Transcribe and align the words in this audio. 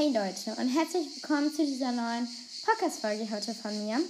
Hey 0.00 0.14
Leute 0.14 0.58
und 0.58 0.68
herzlich 0.70 1.08
willkommen 1.14 1.54
zu 1.54 1.62
dieser 1.62 1.92
neuen 1.92 2.26
Podcast-Folge 2.64 3.30
heute 3.30 3.54
von 3.54 3.84
mir. 3.84 4.00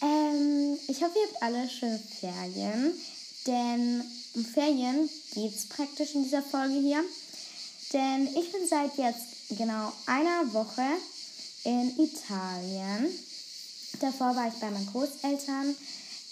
Ähm, 0.00 0.78
ich 0.86 1.02
hoffe, 1.02 1.18
ihr 1.18 1.26
habt 1.26 1.42
alle 1.42 1.68
schöne 1.68 1.98
Ferien, 1.98 2.92
denn 3.44 4.04
um 4.36 4.44
Ferien 4.44 5.10
geht 5.34 5.56
es 5.56 5.66
praktisch 5.66 6.14
in 6.14 6.22
dieser 6.22 6.40
Folge 6.40 6.78
hier. 6.78 7.02
Denn 7.92 8.28
ich 8.28 8.52
bin 8.52 8.64
seit 8.68 8.96
jetzt 8.96 9.58
genau 9.58 9.92
einer 10.06 10.54
Woche 10.54 10.86
in 11.64 11.98
Italien. 11.98 13.08
Davor 13.98 14.36
war 14.36 14.46
ich 14.46 14.54
bei 14.60 14.70
meinen 14.70 14.86
Großeltern 14.86 15.74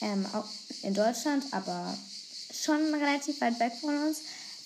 ähm, 0.01 0.27
auch 0.33 0.47
in 0.83 0.95
Deutschland, 0.95 1.45
aber 1.51 1.99
schon 2.53 2.95
relativ 2.95 3.41
weit 3.41 3.59
weg 3.59 3.73
von 3.81 3.99
uns. 4.07 4.19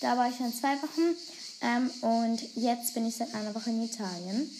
Da 0.03 0.19
war 0.19 0.29
ich 0.29 0.37
dann 0.37 0.53
zwei 0.53 0.77
Wochen 0.83 1.17
ähm, 1.61 1.91
und 2.01 2.41
jetzt 2.57 2.95
bin 2.95 3.07
ich 3.07 3.17
seit 3.17 3.35
einer 3.35 3.55
Woche 3.55 3.71
in 3.71 3.83
Italien. 3.83 4.51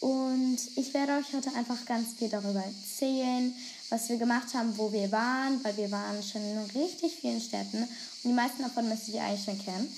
Und 0.00 0.58
ich 0.76 0.94
werde 0.94 1.14
euch 1.14 1.32
heute 1.34 1.52
einfach 1.56 1.84
ganz 1.84 2.12
viel 2.18 2.28
darüber 2.28 2.62
erzählen, 2.62 3.52
was 3.90 4.08
wir 4.08 4.16
gemacht 4.16 4.54
haben, 4.54 4.76
wo 4.78 4.92
wir 4.92 5.10
waren, 5.10 5.62
weil 5.64 5.76
wir 5.76 5.90
waren 5.90 6.22
schon 6.22 6.42
in 6.42 6.58
richtig 6.80 7.16
vielen 7.20 7.40
Städten 7.40 7.78
und 7.78 7.88
die 8.24 8.32
meisten 8.32 8.62
davon 8.62 8.88
müsst 8.88 9.08
ihr 9.08 9.22
eigentlich 9.22 9.44
schon 9.44 9.58
kennen. 9.58 9.92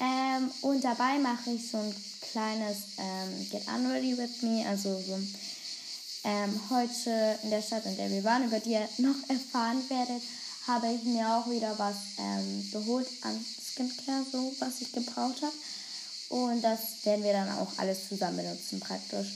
Ähm, 0.00 0.50
und 0.60 0.84
dabei 0.84 1.18
mache 1.18 1.50
ich 1.50 1.70
so 1.70 1.78
ein 1.78 1.94
kleines 2.30 2.76
ähm, 2.98 3.48
Get 3.50 3.66
Unready 3.68 4.18
With 4.18 4.42
Me, 4.42 4.64
also 4.68 5.00
so 5.00 5.18
ähm, 6.24 6.60
heute 6.70 7.38
in 7.42 7.50
der 7.50 7.62
Stadt, 7.62 7.86
in 7.86 7.96
der 7.96 8.10
wir 8.10 8.24
waren, 8.24 8.44
über 8.44 8.60
die 8.60 8.72
ihr 8.72 8.88
noch 8.98 9.16
erfahren 9.28 9.82
werdet, 9.88 10.22
habe 10.66 10.92
ich 10.92 11.02
mir 11.04 11.26
auch 11.34 11.48
wieder 11.50 11.78
was 11.78 11.96
ähm, 12.18 12.68
geholt 12.70 13.08
an 13.22 13.44
Skincare, 13.78 14.24
so 14.30 14.52
was 14.58 14.80
ich 14.80 14.92
gebraucht 14.92 15.42
habe. 15.42 15.54
Und 16.30 16.62
das 16.62 17.04
werden 17.04 17.24
wir 17.24 17.32
dann 17.32 17.50
auch 17.58 17.68
alles 17.78 18.08
zusammen 18.08 18.38
benutzen 18.38 18.80
praktisch. 18.80 19.28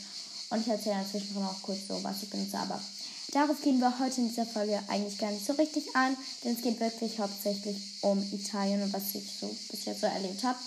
Und 0.51 0.61
ich 0.61 0.69
erzähle 0.69 1.01
inzwischen 1.01 1.37
auch 1.39 1.63
kurz 1.63 1.79
so, 1.89 2.03
was 2.03 2.23
ich 2.23 2.31
benutze. 2.31 2.59
Aber 2.59 2.81
darauf 3.33 3.61
gehen 3.63 3.79
wir 3.79 3.99
heute 3.99 4.21
in 4.21 4.29
dieser 4.29 4.47
Folge 4.47 4.79
eigentlich 4.89 5.17
gar 5.19 5.31
nicht 5.31 5.47
so 5.47 5.55
richtig 5.55 5.85
an, 5.95 6.17
denn 6.45 6.55
es 6.55 6.63
geht 6.63 6.79
wirklich 6.81 7.19
hauptsächlich 7.19 7.77
um 8.03 8.23
Italien 8.33 8.83
und 8.83 8.93
was 8.93 9.15
ich 9.15 9.25
so 9.41 9.55
bis 9.71 9.85
jetzt 9.87 10.01
so 10.01 10.07
erlebt 10.07 10.43
habe. 10.45 10.59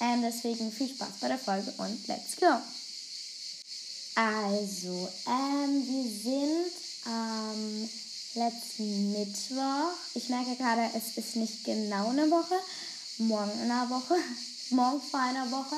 Ähm, 0.00 0.22
deswegen 0.22 0.70
viel 0.72 0.88
Spaß 0.88 1.20
bei 1.20 1.28
der 1.28 1.38
Folge 1.38 1.72
und 1.78 2.06
let's 2.06 2.36
go! 2.38 2.46
Also, 4.14 5.08
ähm, 5.26 5.86
wir 5.86 6.10
sind 6.10 6.72
am 7.04 7.88
letzten 8.34 9.12
Mittwoch. 9.12 9.92
Ich 10.14 10.28
merke 10.28 10.56
gerade, 10.56 10.90
es 10.94 11.16
ist 11.16 11.36
nicht 11.36 11.64
genau 11.64 12.10
eine 12.10 12.30
Woche. 12.30 12.54
Morgen 13.18 13.52
in 13.62 13.70
einer 13.70 13.88
Woche. 13.88 14.14
Morgen 14.70 15.00
vor 15.00 15.20
einer 15.20 15.50
Woche 15.50 15.76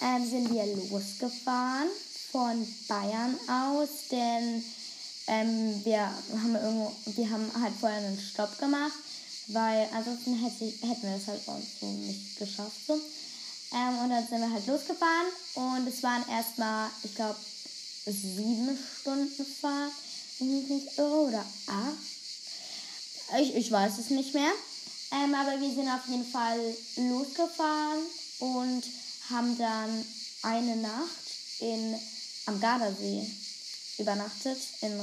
ähm, 0.00 0.28
sind 0.28 0.52
wir 0.52 0.64
losgefahren 0.90 1.88
von 2.30 2.66
Bayern 2.86 3.36
aus, 3.48 3.88
denn 4.10 4.62
ähm, 5.26 5.84
wir, 5.84 6.02
haben 6.02 6.54
irgendwo, 6.54 6.92
wir 7.06 7.30
haben 7.30 7.50
halt 7.60 7.74
vorher 7.80 7.98
einen 7.98 8.20
Stopp 8.20 8.58
gemacht, 8.58 8.92
weil 9.48 9.88
ansonsten 9.92 10.34
hätte, 10.36 10.66
hätten 10.86 11.02
wir 11.02 11.18
das 11.18 11.26
halt 11.26 11.48
auch 11.48 11.58
so 11.80 11.86
nicht 11.86 12.38
geschafft. 12.38 12.86
So. 12.86 12.94
Ähm, 12.94 13.98
und 14.04 14.10
dann 14.10 14.26
sind 14.28 14.40
wir 14.40 14.52
halt 14.52 14.66
losgefahren 14.66 15.26
und 15.54 15.88
es 15.88 16.02
waren 16.04 16.24
erstmal, 16.28 16.90
ich 17.02 17.14
glaube, 17.16 17.38
sieben 18.04 18.78
Stunden 19.00 19.46
Fahrt, 19.60 19.92
wenn 20.38 20.62
ich 20.62 20.68
nicht 20.68 20.98
irre, 20.98 21.28
oder 21.28 21.44
acht. 21.66 23.40
Ich, 23.40 23.54
ich 23.56 23.72
weiß 23.72 23.98
es 23.98 24.10
nicht 24.10 24.34
mehr. 24.34 24.52
Ähm, 25.12 25.34
aber 25.34 25.60
wir 25.60 25.70
sind 25.70 25.88
auf 25.88 26.06
jeden 26.08 26.24
Fall 26.24 26.58
losgefahren 26.96 28.00
und 28.40 28.82
haben 29.30 29.56
dann 29.58 30.04
eine 30.42 30.76
Nacht 30.76 31.26
in, 31.60 31.94
am 32.46 32.60
Gardasee 32.60 33.26
übernachtet, 33.98 34.58
in 34.80 34.98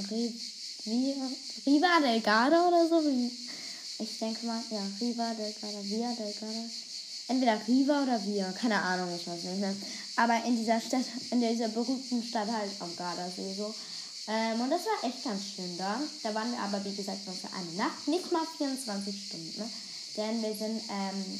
Riva, 1.65 1.99
del 2.01 2.21
Garda 2.21 2.67
oder 2.67 2.87
so. 2.87 3.01
Ich 3.99 4.19
denke 4.19 4.45
mal, 4.45 4.61
ja, 4.71 4.81
Riva 4.99 5.33
del 5.33 5.53
Garda, 5.61 5.83
Via 5.83 6.13
del 6.13 6.33
Garda 6.39 6.69
entweder 7.29 7.59
Riva 7.67 8.03
oder 8.03 8.23
wir, 8.25 8.51
keine 8.59 8.81
Ahnung, 8.81 9.15
ich 9.15 9.25
weiß 9.25 9.43
nicht 9.43 9.59
mehr. 9.59 9.75
Aber 10.15 10.43
in 10.45 10.57
dieser 10.57 10.81
Stadt, 10.81 11.05
in 11.31 11.39
dieser 11.39 11.69
berühmten 11.69 12.23
Stadt 12.23 12.51
halt 12.51 12.71
am 12.79 12.93
Gardasee 12.95 13.53
so. 13.55 13.73
Ähm, 14.27 14.59
und 14.61 14.69
das 14.69 14.81
war 14.81 15.09
echt 15.09 15.23
ganz 15.23 15.41
schön 15.55 15.77
da. 15.77 15.99
Da 16.23 16.33
waren 16.33 16.51
wir 16.51 16.59
aber, 16.59 16.83
wie 16.83 16.95
gesagt, 16.95 17.25
nur 17.25 17.35
für 17.35 17.53
eine 17.53 17.71
Nacht, 17.73 18.07
nicht 18.07 18.31
mal 18.31 18.45
24 18.57 19.27
Stunden. 19.27 19.59
Ne? 19.59 19.69
Denn 20.19 20.41
wir 20.43 20.53
sind 20.53 20.81
ähm, 20.89 21.39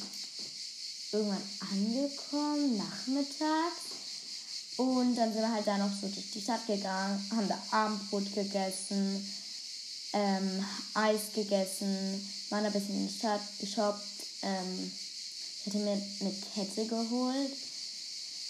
irgendwann 1.12 1.42
angekommen, 1.70 2.78
nachmittags. 2.78 3.90
Und 4.78 5.16
dann 5.16 5.34
sind 5.34 5.42
wir 5.42 5.52
halt 5.52 5.66
da 5.66 5.76
noch 5.76 5.90
so 6.00 6.08
durch 6.08 6.30
die 6.30 6.40
Stadt 6.40 6.66
gegangen, 6.66 7.22
haben 7.36 7.46
da 7.46 7.58
Abendbrot 7.72 8.34
gegessen, 8.34 9.30
ähm, 10.14 10.64
Eis 10.94 11.20
gegessen, 11.34 12.26
waren 12.48 12.64
ein 12.64 12.72
bisschen 12.72 12.94
in 12.96 13.08
die 13.08 13.18
Stadt 13.18 13.42
geshoppt. 13.58 14.02
Ähm, 14.40 14.92
ich 15.60 15.66
hatte 15.66 15.84
mir 15.84 16.02
eine 16.20 16.34
Kette 16.54 16.86
geholt. 16.86 17.52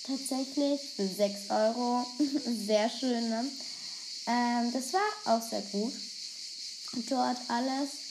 Tatsächlich 0.06 0.80
für 0.94 1.08
6 1.08 1.50
Euro. 1.50 2.06
sehr 2.66 2.88
schön, 2.88 3.30
ne? 3.30 3.44
Ähm, 4.28 4.72
das 4.72 4.92
war 4.92 5.34
auch 5.34 5.42
sehr 5.42 5.62
gut. 5.72 5.92
Dort 7.08 7.38
alles. 7.48 8.09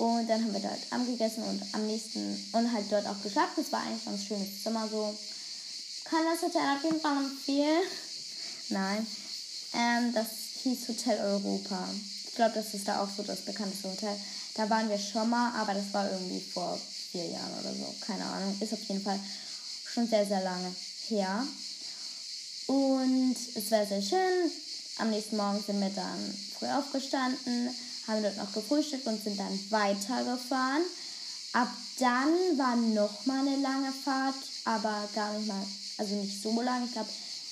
Und 0.00 0.26
dann 0.28 0.42
haben 0.42 0.54
wir 0.54 0.60
dort 0.60 0.80
am 0.88 1.04
gegessen 1.04 1.42
und 1.42 1.62
am 1.74 1.86
nächsten 1.86 2.34
und 2.52 2.72
halt 2.72 2.90
dort 2.90 3.06
auch 3.06 3.22
geschafft. 3.22 3.52
Das 3.56 3.70
war 3.70 3.82
eigentlich 3.82 4.06
ganz 4.06 4.24
schönes 4.24 4.62
Zimmer 4.62 4.88
so. 4.90 5.14
Kann 6.04 6.20
das 6.24 6.40
Hotel 6.40 6.62
auf 6.74 6.82
jeden 6.82 7.00
Fall 7.02 7.18
empfehlen? 7.18 7.82
Nein. 8.70 9.06
Ähm, 9.74 10.14
das 10.14 10.26
hieß 10.62 10.88
Hotel 10.88 11.20
Europa. 11.20 11.86
Ich 12.26 12.34
glaube, 12.34 12.54
das 12.54 12.72
ist 12.72 12.88
da 12.88 13.02
auch 13.02 13.08
so 13.14 13.22
das 13.24 13.44
bekannteste 13.44 13.90
Hotel. 13.90 14.16
Da 14.54 14.70
waren 14.70 14.88
wir 14.88 14.98
schon 14.98 15.28
mal, 15.28 15.52
aber 15.60 15.74
das 15.74 15.92
war 15.92 16.10
irgendwie 16.10 16.40
vor 16.40 16.80
vier 17.12 17.26
Jahren 17.26 17.60
oder 17.60 17.74
so. 17.74 17.94
Keine 18.00 18.24
Ahnung. 18.24 18.56
Ist 18.58 18.72
auf 18.72 18.82
jeden 18.84 19.02
Fall 19.02 19.20
schon 19.84 20.08
sehr, 20.08 20.24
sehr 20.24 20.42
lange 20.42 20.74
her. 21.08 21.46
Und 22.68 23.36
es 23.54 23.70
war 23.70 23.84
sehr 23.84 24.00
schön. 24.00 24.50
Am 24.96 25.10
nächsten 25.10 25.36
Morgen 25.36 25.62
sind 25.62 25.78
wir 25.78 25.90
dann 25.90 26.34
früh 26.58 26.68
aufgestanden, 26.68 27.68
haben 28.06 28.22
dort 28.22 28.36
noch 28.36 28.52
gefrühstückt 28.52 29.06
und 29.06 29.22
sind 29.22 29.38
dann 29.38 29.58
weitergefahren. 29.70 30.82
Ab 31.52 31.68
dann 31.98 32.58
war 32.58 32.76
noch 32.76 33.26
mal 33.26 33.46
eine 33.46 33.56
lange 33.56 33.92
Fahrt, 33.92 34.34
aber 34.64 35.08
gar 35.14 35.36
nicht 35.36 35.48
mal, 35.48 35.62
also 35.98 36.14
nicht 36.14 36.42
so 36.42 36.60
lang. 36.62 36.84
Ich 36.86 36.92
glaube, 36.92 37.10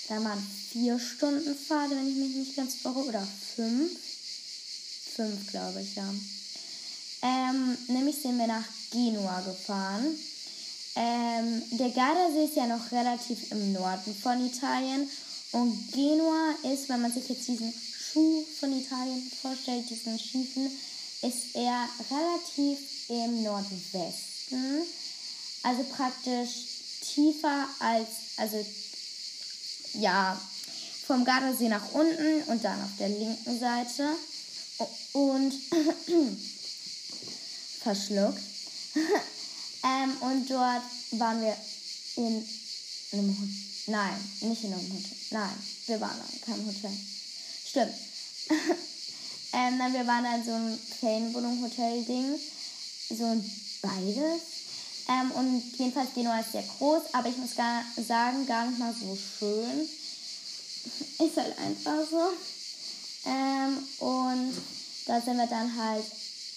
da 0.08 0.24
waren 0.24 0.42
vier 0.72 0.98
Stunden 0.98 1.54
Fahrt, 1.54 1.90
wenn 1.90 2.08
ich 2.08 2.16
mich 2.16 2.34
nicht 2.34 2.56
ganz 2.56 2.76
irre, 2.84 3.04
oder 3.04 3.26
fünf. 3.56 3.90
Fünf, 5.16 5.50
glaube 5.50 5.82
ich, 5.82 5.96
ja. 5.96 6.08
Ähm, 7.22 7.76
nämlich 7.88 8.22
sind 8.22 8.38
wir 8.38 8.46
nach 8.46 8.64
Genua 8.90 9.40
gefahren. 9.40 10.06
Ähm, 10.94 11.62
der 11.72 11.90
Gardasee 11.90 12.44
ist 12.44 12.56
ja 12.56 12.66
noch 12.66 12.90
relativ 12.90 13.50
im 13.52 13.72
Norden 13.72 14.14
von 14.14 14.44
Italien 14.46 15.08
und 15.52 15.92
Genua 15.92 16.54
ist, 16.72 16.88
wenn 16.88 17.02
man 17.02 17.12
sich 17.12 17.28
jetzt 17.28 17.46
diesen 17.48 17.72
Schuh 18.12 18.44
von 18.58 18.72
Italien 18.72 19.30
vorstellt, 19.42 19.88
diesen 19.90 20.18
schiefen, 20.18 20.70
ist 21.22 21.54
er 21.54 21.88
relativ 22.10 22.78
im 23.08 23.42
Nordwesten. 23.42 24.82
Also 25.62 25.82
praktisch 25.84 26.50
tiefer 27.00 27.68
als, 27.80 28.08
also 28.36 28.64
ja, 29.94 30.40
vom 31.06 31.24
Gardasee 31.24 31.68
nach 31.68 31.92
unten 31.92 32.42
und 32.44 32.62
dann 32.62 32.82
auf 32.82 32.90
der 32.98 33.08
linken 33.08 33.58
Seite. 33.58 34.14
Und 35.12 35.52
verschluckt. 37.82 38.42
ähm, 39.84 40.16
und 40.20 40.48
dort 40.50 40.82
waren 41.12 41.40
wir 41.40 41.56
in 42.16 42.46
einem 43.12 43.30
Hotel. 43.30 43.54
Nein, 43.86 44.30
nicht 44.42 44.64
in 44.64 44.72
einem 44.72 44.92
Hotel. 44.92 45.16
Nein, 45.30 45.52
wir 45.86 46.00
waren 46.00 46.20
in 46.32 46.40
keinem 46.42 46.66
Hotel. 46.66 46.92
Stimmt. 47.78 47.94
ähm, 49.52 49.78
nein, 49.78 49.92
wir 49.92 50.06
waren 50.06 50.24
in 50.24 50.44
so 50.44 50.52
einem 50.52 50.78
Ferienwohnung-Hotel-Ding. 51.00 52.40
So 53.16 53.24
ein 53.24 53.50
beides. 53.80 54.42
Ähm, 55.08 55.30
und 55.30 55.62
jedenfalls 55.78 56.12
Genua 56.12 56.40
ist 56.40 56.52
sehr 56.52 56.64
groß, 56.78 57.02
aber 57.12 57.28
ich 57.28 57.36
muss 57.36 57.54
gar 57.54 57.84
sagen, 57.96 58.46
gar 58.46 58.66
nicht 58.66 58.80
mal 58.80 58.92
so 58.92 59.16
schön. 59.16 59.88
Ist 61.26 61.36
halt 61.36 61.56
einfach 61.58 62.00
so. 62.10 62.32
Ähm, 63.26 63.78
und 64.00 64.52
da 65.06 65.20
sind 65.20 65.36
wir 65.36 65.46
dann 65.46 65.74
halt 65.76 66.04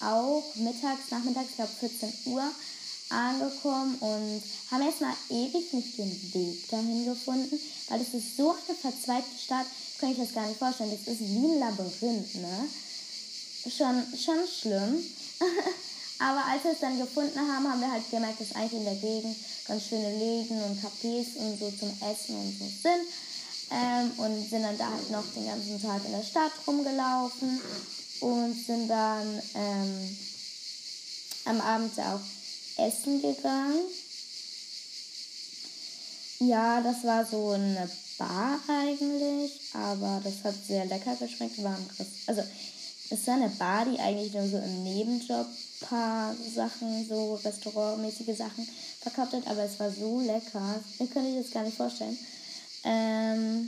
auch 0.02 0.44
mittags, 0.56 1.12
nachmittags, 1.12 1.50
ich 1.52 1.56
glaube 1.56 1.72
14 1.80 2.14
Uhr, 2.26 2.44
angekommen 3.10 3.96
und 4.00 4.44
haben 4.72 4.82
erstmal 4.82 5.14
ewig 5.30 5.72
nicht 5.74 5.98
den 5.98 6.34
Weg 6.34 6.70
dahin 6.70 7.06
gefunden, 7.06 7.60
weil 7.90 8.00
das 8.00 8.14
ist 8.14 8.38
so 8.38 8.52
eine 8.52 8.78
verzweigte 8.78 9.38
Stadt, 9.38 9.66
kann 10.02 10.12
ich 10.12 10.18
das 10.18 10.34
gar 10.34 10.48
nicht 10.48 10.60
vorstellen. 10.60 10.92
Das 10.92 11.14
ist 11.14 11.22
wie 11.22 11.46
ein 11.46 11.60
Labyrinth, 11.60 12.36
ne? 12.36 12.68
Schon, 13.70 14.04
schon 14.18 14.48
schlimm. 14.48 15.04
Aber 16.20 16.46
als 16.46 16.64
wir 16.64 16.72
es 16.72 16.80
dann 16.80 17.00
gefunden 17.00 17.40
haben, 17.40 17.68
haben 17.68 17.82
wir 17.82 17.92
halt 17.92 18.10
gemerkt, 18.12 18.42
dass 18.42 18.56
eigentlich 18.56 18.74
in 18.80 18.86
der 18.86 18.96
Gegend 18.96 19.36
ganz 19.68 19.84
schöne 19.86 20.18
Läden 20.18 20.62
und 20.64 20.80
Cafés 20.84 21.36
und 21.38 21.60
so 21.60 21.72
zum 21.72 21.90
Essen 22.02 22.36
und 22.36 22.60
so 22.60 22.66
sind. 22.66 23.08
ähm, 23.72 24.12
und 24.18 24.50
sind 24.50 24.64
dann 24.64 24.78
da 24.78 24.92
halt 24.92 25.10
noch 25.12 25.24
den 25.34 25.46
ganzen 25.46 25.82
Tag 25.82 26.04
in 26.06 26.12
der 26.12 26.24
Stadt 26.24 26.52
rumgelaufen 26.68 27.62
und 28.20 28.66
sind 28.66 28.88
dann 28.88 29.42
ähm, 29.56 30.18
am 31.46 31.62
Abend 31.62 31.98
auch 32.00 32.20
essen 32.78 33.22
gegangen. 33.22 33.80
Ja, 36.40 36.82
das 36.82 37.04
war 37.04 37.26
so 37.26 37.52
eine 37.52 37.90
Bar 38.22 38.60
eigentlich, 38.68 39.60
aber 39.74 40.22
das 40.24 40.44
hat 40.44 40.54
sehr 40.68 40.86
lecker 40.86 41.16
geschmeckt. 41.16 41.64
War 41.64 41.76
also 42.28 42.44
es 43.10 43.28
war 43.28 43.34
eine 43.34 43.50
Bar, 43.50 43.86
die 43.86 44.00
eigentlich 44.00 44.32
nur 44.34 44.48
so 44.48 44.58
im 44.58 44.84
Nebenjob 44.84 45.48
paar 45.82 46.36
Sachen, 46.36 47.08
so 47.08 47.36
restaurantmäßige 47.44 48.38
Sachen 48.38 48.68
verkauft 49.02 49.34
hat, 49.34 49.48
aber 49.48 49.64
es 49.64 49.80
war 49.80 49.92
so 49.92 50.22
lecker. 50.22 50.80
Ihr 51.00 51.08
könnt 51.08 51.28
euch 51.28 51.44
das 51.44 51.52
gar 51.52 51.64
nicht 51.64 51.78
vorstellen. 51.78 52.18
Ähm, 52.84 53.68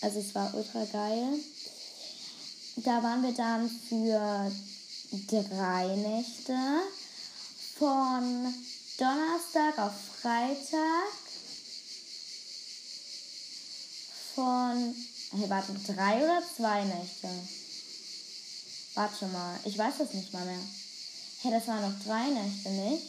also 0.00 0.18
es 0.18 0.34
war 0.34 0.54
ultra 0.54 0.84
geil. 0.86 1.28
Da 2.76 3.02
waren 3.02 3.22
wir 3.22 3.32
dann 3.32 3.68
für 3.68 4.50
drei 5.26 5.94
Nächte. 5.96 6.56
Von 7.78 8.54
Donnerstag 8.98 9.78
auf 9.78 9.92
Freitag. 10.20 11.29
Von. 14.40 14.94
Hey, 15.38 15.50
warte, 15.50 15.74
drei 15.86 16.24
oder 16.24 16.42
zwei 16.56 16.82
Nächte? 16.84 17.28
Warte 18.94 19.26
mal, 19.26 19.60
ich 19.66 19.76
weiß 19.76 19.98
das 19.98 20.14
nicht 20.14 20.32
mal 20.32 20.46
mehr. 20.46 20.62
Hey, 21.42 21.50
das 21.50 21.68
waren 21.68 21.82
noch 21.82 22.02
drei 22.06 22.30
Nächte, 22.30 22.70
nicht? 22.70 23.02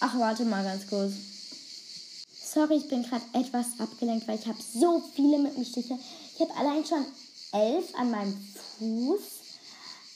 Ach, 0.00 0.18
warte 0.18 0.44
mal 0.44 0.64
ganz 0.64 0.88
kurz. 0.88 1.12
Sorry, 2.52 2.78
ich 2.78 2.88
bin 2.88 3.04
gerade 3.04 3.22
etwas 3.32 3.78
abgelenkt, 3.78 4.26
weil 4.26 4.40
ich 4.40 4.46
habe 4.48 4.58
so 4.60 5.00
viele 5.14 5.38
Mückenstiche. 5.38 5.96
Ich 6.34 6.40
habe 6.40 6.56
allein 6.56 6.84
schon 6.84 7.06
elf 7.52 7.94
an 7.94 8.10
meinem 8.10 8.48
Fuß. 8.78 9.22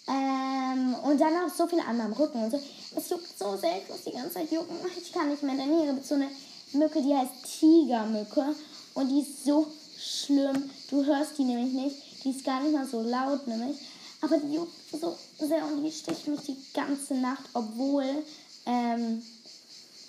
Ähm, 0.09 0.95
und 1.05 1.21
dann 1.21 1.45
auch 1.45 1.55
so 1.57 1.69
viele 1.69 1.85
an 1.85 1.97
meinem 1.97 2.15
Rücken 2.15 2.43
und 2.43 2.51
so. 2.51 2.61
Es 2.97 3.09
juckt 3.09 3.39
so 3.39 3.57
sehr, 3.57 3.83
muss 3.89 4.03
die 4.05 4.11
ganze 4.11 4.33
Zeit 4.33 4.51
jucken. 4.51 4.79
Ich 5.01 5.13
kann 5.13 5.29
nicht 5.29 5.45
mehr. 5.45 5.55
Denn 5.55 5.79
hier 5.79 5.93
gibt 5.93 6.05
so 6.05 6.17
eine 6.17 6.29
Mücke, 6.73 7.03
die 7.03 7.15
heißt 7.15 7.61
Tigermücke. 7.61 8.57
Und 8.95 9.11
die 9.11 9.21
ist 9.21 9.45
so 9.45 9.65
schlimm. 9.99 10.71
Du 10.91 11.05
hörst 11.05 11.39
die 11.39 11.45
nämlich 11.45 11.73
nicht. 11.73 12.25
Die 12.25 12.31
ist 12.31 12.45
gar 12.45 12.61
nicht 12.63 12.73
mal 12.73 12.87
so 12.87 13.03
laut, 13.03 13.47
nämlich. 13.47 13.77
Aber 14.21 14.39
die 14.39 14.55
juckt 14.55 14.73
so 15.01 15.17
sehr 15.39 15.65
und 15.67 15.85
die 15.85 15.93
sticht 15.93 16.27
mich 16.27 16.41
die 16.41 16.57
ganze 16.75 17.15
Nacht, 17.15 17.45
obwohl 17.53 18.25
ähm, 18.67 19.23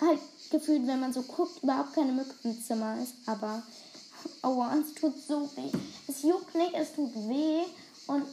halt 0.00 0.20
gefühlt, 0.50 0.86
wenn 0.86 1.00
man 1.00 1.12
so 1.12 1.22
guckt, 1.22 1.62
überhaupt 1.62 1.94
keine 1.94 2.12
Mücke 2.12 2.34
im 2.44 2.60
Zimmer 2.60 3.00
ist. 3.00 3.14
Aber 3.26 3.62
aua, 4.42 4.76
es 4.78 4.94
tut 4.94 5.14
so 5.26 5.48
weh. 5.56 5.70
Es 6.08 6.22
juckt 6.22 6.54
nicht, 6.54 6.74
es 6.74 6.92
tut 6.92 7.14
weh 7.14 7.62
und 8.06 8.24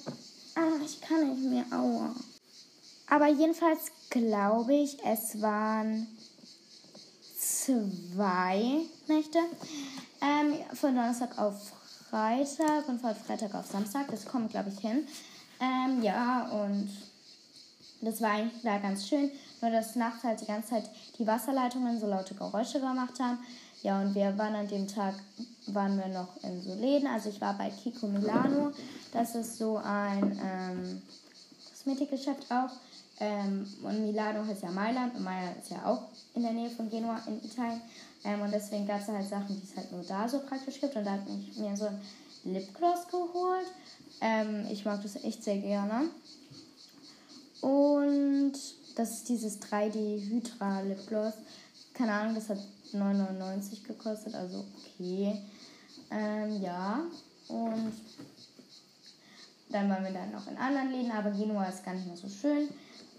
ah, 0.55 0.83
ich 0.83 0.99
kann 1.01 1.29
nicht 1.29 1.49
mehr, 1.49 1.65
aua. 1.71 2.15
Aber 3.09 3.27
jedenfalls 3.27 3.91
glaube 4.09 4.75
ich, 4.75 4.97
es 5.05 5.41
waren 5.41 6.07
zwei 7.67 8.81
Nächte. 9.07 9.39
Ähm, 10.21 10.53
von 10.73 10.95
Donnerstag 10.95 11.37
auf 11.37 11.73
Freitag 12.09 12.87
und 12.87 13.01
von 13.01 13.13
Freitag 13.13 13.53
auf 13.55 13.65
Samstag. 13.65 14.07
Das 14.09 14.25
kommt, 14.25 14.51
glaube 14.51 14.69
ich, 14.69 14.79
hin. 14.79 15.05
Ähm, 15.59 16.01
ja, 16.01 16.47
und 16.47 16.89
das 18.01 18.21
war 18.21 18.31
eigentlich 18.31 18.63
da 18.63 18.77
ganz 18.77 19.07
schön. 19.07 19.31
Nur 19.61 19.71
dass 19.71 19.95
nachts 19.95 20.23
halt 20.23 20.39
die 20.39 20.45
ganze 20.45 20.69
Zeit 20.69 20.89
die 21.19 21.27
Wasserleitungen 21.27 21.99
so 21.99 22.07
laute 22.07 22.35
Geräusche 22.35 22.79
gemacht 22.79 23.19
haben. 23.19 23.39
Ja, 23.83 23.99
und 24.01 24.15
wir 24.15 24.37
waren 24.37 24.55
an 24.55 24.67
dem 24.67 24.87
Tag, 24.87 25.15
waren 25.67 25.97
wir 25.97 26.07
noch 26.07 26.41
in 26.43 26.61
so 26.61 26.73
Läden. 26.73 27.07
Also 27.07 27.29
ich 27.29 27.41
war 27.41 27.57
bei 27.57 27.69
Kiko 27.69 28.07
Milano. 28.07 28.71
Das 29.11 29.35
ist 29.35 29.57
so 29.57 29.77
ein 29.77 30.39
ähm, 30.41 31.01
Kosmetikgeschäft 31.69 32.49
auch. 32.49 32.71
Ähm, 33.19 33.67
und 33.81 34.01
Milano 34.01 34.45
heißt 34.45 34.63
ja 34.63 34.71
Mailand 34.71 35.15
und 35.15 35.23
Mailand 35.23 35.57
ist 35.57 35.71
ja 35.71 35.85
auch 35.85 36.03
in 36.35 36.43
der 36.43 36.51
Nähe 36.51 36.69
von 36.69 36.89
Genua 36.89 37.19
in 37.27 37.43
Italien. 37.43 37.81
Ähm, 38.23 38.41
und 38.41 38.51
deswegen 38.51 38.85
gab 38.85 39.01
es 39.01 39.07
halt 39.07 39.27
Sachen, 39.27 39.59
die 39.59 39.63
es 39.63 39.75
halt 39.75 39.91
nur 39.91 40.03
da 40.03 40.29
so 40.29 40.39
praktisch 40.39 40.79
gibt. 40.79 40.95
Und 40.95 41.05
da 41.05 41.11
habe 41.11 41.23
ich 41.29 41.57
mir 41.57 41.75
so 41.75 41.85
ein 41.85 41.99
Lipgloss 42.43 43.07
geholt. 43.07 43.67
Ähm, 44.21 44.67
ich 44.71 44.85
mag 44.85 45.01
das 45.01 45.15
echt 45.23 45.43
sehr 45.43 45.57
gerne. 45.57 46.09
Und 47.61 48.53
das 48.95 49.11
ist 49.11 49.29
dieses 49.29 49.61
3D 49.61 50.29
Hydra 50.29 50.81
Lipgloss. 50.81 51.33
Keine 51.93 52.13
Ahnung, 52.13 52.35
das 52.35 52.49
hat 52.49 52.59
9,99 52.93 53.83
gekostet, 53.83 54.35
also 54.35 54.65
okay. 54.77 55.41
Ähm, 56.11 56.61
ja, 56.61 57.01
und 57.47 57.93
dann 59.69 59.89
waren 59.89 60.03
wir 60.03 60.11
dann 60.11 60.31
noch 60.31 60.47
in 60.47 60.57
anderen 60.57 60.91
Läden, 60.91 61.11
aber 61.11 61.31
Genua 61.31 61.65
ist 61.65 61.83
gar 61.83 61.93
nicht 61.93 62.07
mehr 62.07 62.15
so 62.15 62.29
schön. 62.29 62.69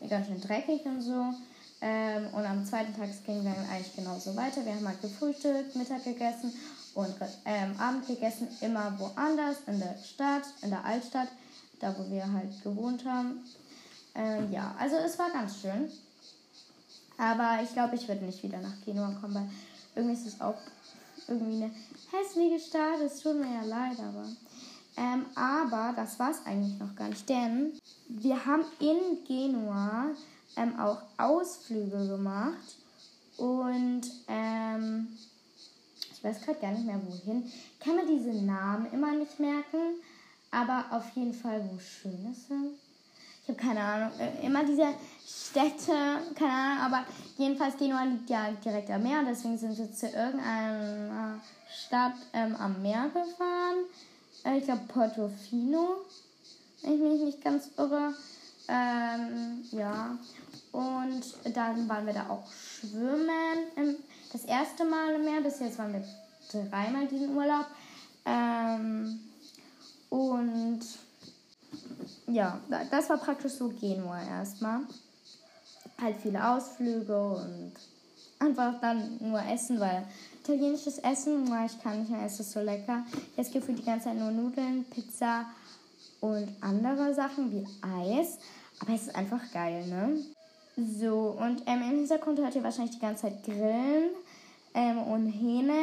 Ganz 0.08 0.26
schön 0.26 0.40
dreckig 0.40 0.84
und 0.84 1.00
so. 1.00 1.34
Ähm, 1.80 2.26
und 2.32 2.44
am 2.44 2.64
zweiten 2.64 2.94
Tag 2.96 3.08
ging 3.24 3.44
dann 3.44 3.68
eigentlich 3.70 3.94
genauso 3.94 4.34
weiter. 4.34 4.64
Wir 4.64 4.74
haben 4.74 4.86
halt 4.86 5.00
gefrühstückt, 5.00 5.76
Mittag 5.76 6.04
gegessen 6.04 6.52
und 6.94 7.14
ähm, 7.44 7.78
Abend 7.78 8.06
gegessen, 8.06 8.48
immer 8.60 8.98
woanders, 8.98 9.58
in 9.66 9.78
der 9.78 9.96
Stadt, 10.02 10.42
in 10.62 10.70
der 10.70 10.84
Altstadt, 10.84 11.28
da 11.80 11.94
wo 11.96 12.10
wir 12.10 12.32
halt 12.32 12.62
gewohnt 12.64 13.04
haben. 13.04 13.44
Ähm, 14.14 14.50
ja, 14.50 14.74
also 14.78 14.96
es 14.96 15.18
war 15.18 15.30
ganz 15.30 15.60
schön. 15.60 15.88
Aber 17.16 17.60
ich 17.62 17.72
glaube, 17.72 17.96
ich 17.96 18.06
werde 18.08 18.24
nicht 18.24 18.42
wieder 18.42 18.58
nach 18.58 18.80
Genua 18.84 19.12
kommen, 19.20 19.34
weil 19.34 19.48
irgendwie 19.94 20.14
ist 20.14 20.26
es 20.26 20.40
auch 20.40 20.58
irgendwie 21.28 21.62
eine 21.62 21.70
hässliche 22.10 22.58
Stadt. 22.58 23.00
Es 23.04 23.20
tut 23.20 23.38
mir 23.38 23.52
ja 23.52 23.62
leid, 23.62 23.98
aber. 24.00 24.24
Ähm, 24.98 25.26
aber 25.36 25.92
das 25.94 26.18
war 26.18 26.32
es 26.32 26.44
eigentlich 26.44 26.76
noch 26.80 26.94
gar 26.96 27.08
nicht, 27.08 27.28
denn 27.28 27.72
wir 28.08 28.44
haben 28.44 28.64
in 28.80 29.24
Genua 29.24 30.06
ähm, 30.56 30.78
auch 30.80 31.02
Ausflüge 31.16 32.08
gemacht 32.08 32.76
und 33.36 34.02
ähm, 34.26 35.06
ich 36.12 36.24
weiß 36.24 36.40
gerade 36.40 36.58
gar 36.58 36.72
nicht 36.72 36.84
mehr 36.84 37.00
wohin. 37.06 37.44
Ich 37.46 37.78
kann 37.78 37.94
mir 37.94 38.06
diese 38.06 38.32
Namen 38.44 38.92
immer 38.92 39.12
nicht 39.12 39.38
merken, 39.38 40.00
aber 40.50 40.86
auf 40.90 41.08
jeden 41.14 41.34
Fall, 41.34 41.62
wo 41.70 41.78
schön 41.78 42.32
ist. 42.32 42.50
Ich 43.42 43.48
habe 43.48 43.58
keine 43.58 43.80
Ahnung. 43.80 44.10
Äh, 44.18 44.44
immer 44.44 44.64
diese 44.64 44.88
Städte, 45.24 45.92
keine 46.34 46.52
Ahnung, 46.52 46.84
aber 46.86 47.04
jedenfalls 47.36 47.76
Genua 47.76 48.02
liegt 48.02 48.28
ja 48.30 48.50
direkt 48.50 48.90
am 48.90 49.04
Meer, 49.04 49.22
deswegen 49.24 49.56
sind 49.58 49.78
wir 49.78 49.92
zu 49.92 50.06
irgendeiner 50.06 51.40
Stadt 51.70 52.14
ähm, 52.32 52.56
am 52.56 52.82
Meer 52.82 53.04
gefahren. 53.14 53.84
Ich 54.44 54.64
glaube 54.64 54.82
Portofino, 54.88 55.96
wenn 56.82 56.94
ich 56.94 57.00
mich 57.00 57.20
nicht 57.22 57.44
ganz 57.44 57.70
irre. 57.76 58.14
Ähm, 58.68 59.64
ja. 59.72 60.16
Und 60.72 61.56
dann 61.56 61.88
waren 61.88 62.06
wir 62.06 62.12
da 62.12 62.28
auch 62.28 62.44
schwimmen. 62.52 63.96
das 64.32 64.44
erste 64.44 64.84
Mal 64.84 65.14
im 65.14 65.24
Meer. 65.24 65.40
Bis 65.40 65.60
jetzt 65.60 65.78
waren 65.78 65.92
wir 65.92 66.04
dreimal 66.50 67.06
diesen 67.06 67.34
Urlaub. 67.34 67.66
Ähm, 68.24 69.20
und 70.10 70.80
ja, 72.26 72.60
das 72.90 73.08
war 73.08 73.18
praktisch 73.18 73.52
so 73.52 73.68
Genua 73.68 74.22
erstmal. 74.22 74.80
Halt 76.00 76.16
viele 76.22 76.46
Ausflüge 76.48 77.18
und 77.18 77.72
einfach 78.38 78.80
dann 78.80 79.18
nur 79.20 79.40
essen, 79.42 79.80
weil 79.80 80.04
italienisches 80.42 80.98
Essen, 80.98 81.44
ich 81.66 81.82
kann 81.82 82.00
nicht 82.00 82.10
mehr, 82.10 82.24
es 82.24 82.40
ist 82.40 82.52
so 82.52 82.60
lecker. 82.60 83.04
Jetzt 83.36 83.52
gibt 83.52 83.68
die 83.68 83.84
ganze 83.84 84.06
Zeit 84.06 84.16
nur 84.16 84.30
Nudeln, 84.30 84.84
Pizza 84.84 85.44
und 86.20 86.48
andere 86.60 87.14
Sachen 87.14 87.52
wie 87.52 87.66
Eis. 87.82 88.38
Aber 88.80 88.94
es 88.94 89.02
ist 89.02 89.14
einfach 89.14 89.40
geil, 89.52 89.86
ne? 89.86 90.18
So, 90.76 91.36
und 91.40 91.62
ähm, 91.66 91.82
im 91.82 91.98
Hintergrund 91.98 92.38
hört 92.38 92.54
ihr 92.54 92.62
wahrscheinlich 92.62 92.94
die 92.94 93.00
ganze 93.00 93.22
Zeit 93.22 93.42
Grillen 93.42 94.10
ähm, 94.74 94.98
und 94.98 95.26
Hähne. 95.26 95.82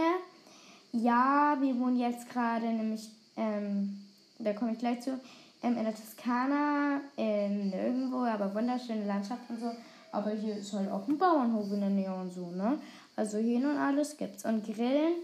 Ja, 0.94 1.58
wir 1.60 1.78
wohnen 1.78 2.00
jetzt 2.00 2.30
gerade 2.30 2.66
nämlich, 2.68 3.10
ähm, 3.36 4.00
da 4.40 4.54
komme 4.54 4.72
ich 4.72 4.80
gleich 4.80 5.02
zu, 5.02 5.20
ähm, 5.62 5.78
in 5.78 5.84
der 5.84 5.94
Toskana, 5.94 7.02
in 7.18 7.72
nirgendwo, 7.72 8.20
aber 8.20 8.56
wunderschöne 8.56 9.06
Landschaft 9.06 9.42
und 9.50 9.60
so. 9.60 9.72
Aber 10.16 10.32
hier 10.32 10.56
ist 10.58 10.74
halt 10.74 10.90
auch 10.90 11.08
ein 11.08 11.18
Bauernhof 11.18 11.72
in 11.72 11.82
der 11.82 11.90
Nähe 11.90 12.14
und 12.14 12.34
so, 12.34 12.52
ne? 12.52 12.78
Also 13.16 13.38
Hähne 13.38 13.70
und 13.70 13.78
alles 13.78 14.18
gibt's. 14.18 14.46
Und 14.46 14.66
Grillen 14.66 15.16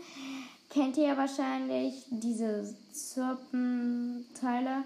kennt 0.70 0.98
ihr 0.98 1.08
ja 1.08 1.18
wahrscheinlich, 1.18 2.06
diese 2.10 2.74
Zirpenteile. 2.92 4.84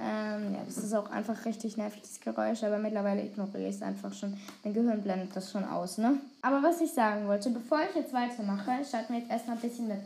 Ähm, 0.00 0.54
ja, 0.54 0.60
das 0.64 0.78
ist 0.78 0.94
auch 0.94 1.10
einfach 1.10 1.44
richtig 1.44 1.76
nerviges 1.76 2.20
Geräusch, 2.20 2.62
aber 2.62 2.78
mittlerweile 2.78 3.24
ignoriere 3.24 3.68
ich 3.68 3.76
es 3.76 3.82
einfach 3.82 4.12
schon. 4.12 4.36
Mein 4.62 4.74
Gehirn 4.74 5.02
blendet 5.02 5.34
das 5.34 5.50
schon 5.50 5.64
aus, 5.64 5.98
ne? 5.98 6.20
Aber 6.40 6.62
was 6.62 6.80
ich 6.80 6.92
sagen 6.92 7.26
wollte, 7.26 7.50
bevor 7.50 7.80
ich 7.80 7.96
jetzt 7.96 8.12
weitermache, 8.12 8.84
starten 8.84 9.14
wir 9.14 9.20
jetzt 9.20 9.30
erstmal 9.30 9.56
ein 9.56 9.62
bisschen 9.62 9.88
mit 9.88 9.98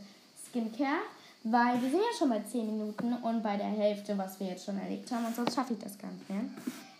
Skincare, 0.49 1.03
weil 1.45 1.75
wir 1.83 1.91
sind 1.91 2.01
ja 2.01 2.19
schon 2.19 2.31
bei 2.31 2.41
10 2.41 2.67
Minuten 2.67 3.13
und 3.23 3.43
bei 3.43 3.57
der 3.59 3.67
Hälfte, 3.67 4.17
was 4.17 4.41
wir 4.41 4.47
jetzt 4.47 4.65
schon 4.65 4.79
erlebt 4.79 5.13
haben, 5.13 5.27
und 5.27 5.37
sonst 5.37 5.55
schaffe 5.55 5.75
ich 5.75 5.81
das 5.81 5.99
gar 5.99 6.11
nicht 6.11 6.31
mehr. 6.31 6.41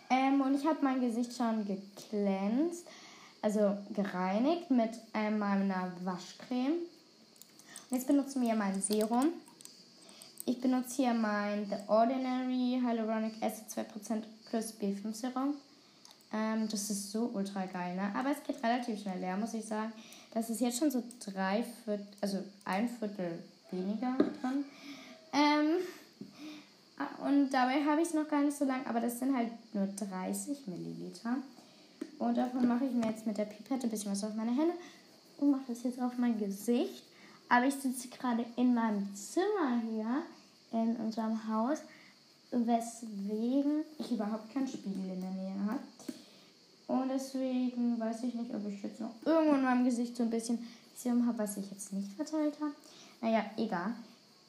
Ähm, 0.09 0.41
und 0.41 0.55
ich 0.55 0.65
habe 0.65 0.79
mein 0.81 1.01
Gesicht 1.01 1.35
schon 1.35 1.65
geglänzt, 1.65 2.85
also 3.41 3.77
gereinigt 3.93 4.69
mit 4.69 4.91
ähm, 5.13 5.39
meiner 5.39 5.91
Waschcreme. 6.03 6.75
Jetzt 7.89 8.07
benutzen 8.07 8.41
wir 8.41 8.55
mein 8.55 8.81
Serum. 8.81 9.29
Ich 10.45 10.59
benutze 10.59 10.97
hier 10.97 11.13
mein 11.13 11.65
The 11.67 11.75
Ordinary 11.87 12.81
Hyaluronic 12.83 13.33
Acid 13.41 13.65
2% 13.69 14.23
plus 14.49 14.73
B5 14.79 15.13
Serum. 15.13 15.55
Ähm, 16.33 16.67
das 16.69 16.89
ist 16.89 17.11
so 17.11 17.29
ultra 17.33 17.65
geil, 17.65 17.95
ne? 17.95 18.11
Aber 18.15 18.31
es 18.31 18.43
geht 18.43 18.61
relativ 18.63 19.01
schnell 19.01 19.19
leer, 19.19 19.37
muss 19.37 19.53
ich 19.53 19.63
sagen. 19.63 19.93
Das 20.33 20.49
ist 20.49 20.61
jetzt 20.61 20.79
schon 20.79 20.89
so 20.89 21.03
drei 21.23 21.63
Viertel, 21.85 22.07
also 22.19 22.39
ein 22.65 22.89
Viertel 22.89 23.39
weniger 23.69 24.17
drin. 24.17 24.65
Ähm, 25.31 25.77
und 27.23 27.49
dabei 27.49 27.83
habe 27.83 28.01
ich 28.01 28.09
es 28.09 28.13
noch 28.13 28.27
gar 28.27 28.41
nicht 28.41 28.57
so 28.57 28.65
lang, 28.65 28.85
aber 28.85 28.99
das 28.99 29.19
sind 29.19 29.35
halt 29.35 29.51
nur 29.73 29.87
30 29.87 30.67
Milliliter. 30.67 31.37
Und 32.19 32.37
davon 32.37 32.67
mache 32.67 32.85
ich 32.85 32.93
mir 32.93 33.07
jetzt 33.07 33.25
mit 33.25 33.37
der 33.37 33.45
Pipette 33.45 33.87
ein 33.87 33.89
bisschen 33.89 34.11
was 34.11 34.23
auf 34.23 34.35
meine 34.35 34.51
Hände 34.51 34.73
und 35.37 35.51
mache 35.51 35.63
das 35.67 35.83
jetzt 35.83 36.01
auf 36.01 36.17
mein 36.17 36.37
Gesicht. 36.39 37.03
Aber 37.49 37.65
ich 37.65 37.75
sitze 37.75 38.07
gerade 38.07 38.45
in 38.55 38.73
meinem 38.73 39.13
Zimmer 39.15 39.81
hier 39.89 40.23
in 40.71 40.95
unserem 40.97 41.47
Haus, 41.47 41.79
weswegen 42.51 43.83
ich 43.99 44.11
überhaupt 44.11 44.53
keinen 44.53 44.67
Spiegel 44.67 45.11
in 45.11 45.21
der 45.21 45.31
Nähe 45.31 45.55
habe. 45.67 45.79
Und 46.87 47.09
deswegen 47.09 47.99
weiß 47.99 48.23
ich 48.23 48.33
nicht, 48.33 48.53
ob 48.53 48.67
ich 48.67 48.81
jetzt 48.83 48.99
noch 48.99 49.13
irgendwo 49.25 49.55
in 49.55 49.63
meinem 49.63 49.85
Gesicht 49.85 50.15
so 50.15 50.23
ein 50.23 50.29
bisschen 50.29 50.59
Serum 50.95 51.25
habe, 51.25 51.39
was 51.39 51.57
ich 51.57 51.69
jetzt 51.71 51.93
nicht 51.93 52.11
verteilt 52.13 52.55
habe. 52.59 52.73
Naja, 53.21 53.45
egal. 53.57 53.93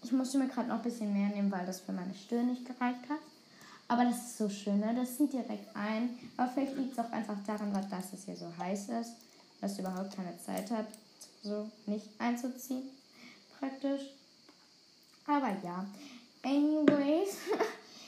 Ich 0.04 0.12
musste 0.12 0.36
mir 0.36 0.48
gerade 0.48 0.68
noch 0.68 0.76
ein 0.76 0.82
bisschen 0.82 1.14
mehr 1.14 1.28
nehmen, 1.28 1.50
weil 1.50 1.64
das 1.64 1.80
für 1.80 1.92
meine 1.92 2.14
Stirn 2.14 2.48
nicht 2.48 2.66
gereicht 2.66 3.08
hat. 3.08 3.18
Aber 3.88 4.04
das 4.04 4.18
ist 4.18 4.38
so 4.38 4.50
schön, 4.50 4.80
ne? 4.80 4.94
Das 4.94 5.16
zieht 5.16 5.32
direkt 5.32 5.74
ein. 5.74 6.10
Aber 6.36 6.50
vielleicht 6.50 6.76
liegt 6.76 6.92
es 6.92 6.98
auch 6.98 7.10
einfach 7.10 7.36
daran, 7.46 7.72
dass 7.72 8.12
es 8.12 8.26
hier 8.26 8.36
so 8.36 8.46
heiß 8.58 8.90
ist, 9.00 9.12
dass 9.62 9.76
du 9.76 9.80
überhaupt 9.80 10.14
keine 10.14 10.38
Zeit 10.38 10.70
hast, 10.70 10.88
so 11.42 11.70
nicht 11.86 12.06
einzuziehen. 12.18 12.82
Praktisch. 13.58 14.02
Aber 15.26 15.56
ja. 15.62 15.86
Anyways. 16.42 17.38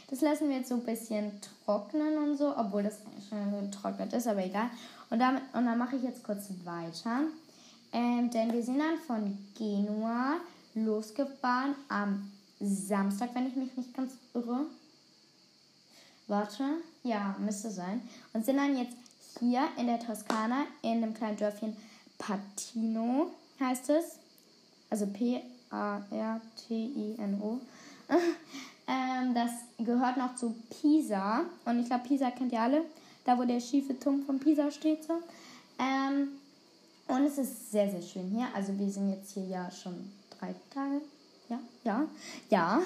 Das 0.08 0.20
lassen 0.20 0.48
wir 0.48 0.58
jetzt 0.58 0.68
so 0.68 0.76
ein 0.76 0.84
bisschen 0.84 1.32
trocknen 1.64 2.16
und 2.18 2.36
so, 2.36 2.56
obwohl 2.56 2.84
das 2.84 3.00
schon 3.28 3.70
getrocknet 3.70 4.12
ist, 4.12 4.28
aber 4.28 4.44
egal. 4.44 4.70
Und, 5.10 5.18
damit, 5.18 5.42
und 5.52 5.66
dann 5.66 5.76
mache 5.76 5.96
ich 5.96 6.04
jetzt 6.04 6.22
kurz 6.22 6.48
weiter. 6.62 7.22
Ähm, 7.92 8.30
denn 8.30 8.52
wir 8.52 8.62
sind 8.62 8.78
dann 8.78 8.98
von 9.04 9.36
Genua 9.58 10.36
losgefahren 10.76 11.74
am 11.88 12.30
Samstag, 12.60 13.30
wenn 13.34 13.48
ich 13.48 13.56
mich 13.56 13.76
nicht 13.76 13.92
ganz 13.94 14.12
irre. 14.34 14.66
Warte, 16.28 16.64
ja, 17.02 17.34
müsste 17.38 17.70
sein. 17.70 18.02
Und 18.32 18.44
sind 18.44 18.56
dann 18.56 18.76
jetzt 18.76 18.96
hier 19.38 19.66
in 19.78 19.86
der 19.86 20.00
Toskana, 20.00 20.66
in 20.82 21.00
dem 21.00 21.14
kleinen 21.14 21.36
Dörfchen 21.36 21.76
Patino, 22.18 23.30
heißt 23.60 23.90
es. 23.90 24.18
Also 24.90 25.06
P-A-R-T-I-N-O. 25.06 25.40
ähm, 28.88 29.34
das 29.34 29.50
gehört 29.78 30.16
noch 30.16 30.36
zu 30.36 30.54
Pisa. 30.70 31.42
Und 31.64 31.80
ich 31.80 31.86
glaube, 31.86 32.06
Pisa 32.08 32.30
kennt 32.30 32.52
ihr 32.52 32.60
alle. 32.60 32.82
Da, 33.24 33.38
wo 33.38 33.44
der 33.44 33.60
schiefe 33.60 33.98
Turm 33.98 34.22
von 34.22 34.38
Pisa 34.38 34.70
steht. 34.70 35.04
So. 35.04 35.14
Ähm, 35.78 36.28
und 37.08 37.24
es 37.24 37.38
ist 37.38 37.70
sehr, 37.70 37.90
sehr 37.90 38.02
schön 38.02 38.30
hier. 38.30 38.46
Also 38.54 38.78
wir 38.78 38.90
sind 38.90 39.10
jetzt 39.10 39.32
hier 39.32 39.46
ja 39.46 39.70
schon 39.70 40.12
drei 40.38 40.54
Tage. 40.72 41.00
Ja, 41.48 41.58
ja, 41.84 42.06
ja. 42.50 42.80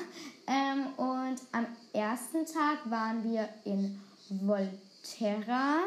Ähm, 0.46 0.86
und 0.96 1.40
am 1.52 1.66
ersten 1.92 2.44
Tag 2.44 2.78
waren 2.90 3.24
wir 3.24 3.48
in 3.64 4.00
Volterra, 4.28 5.78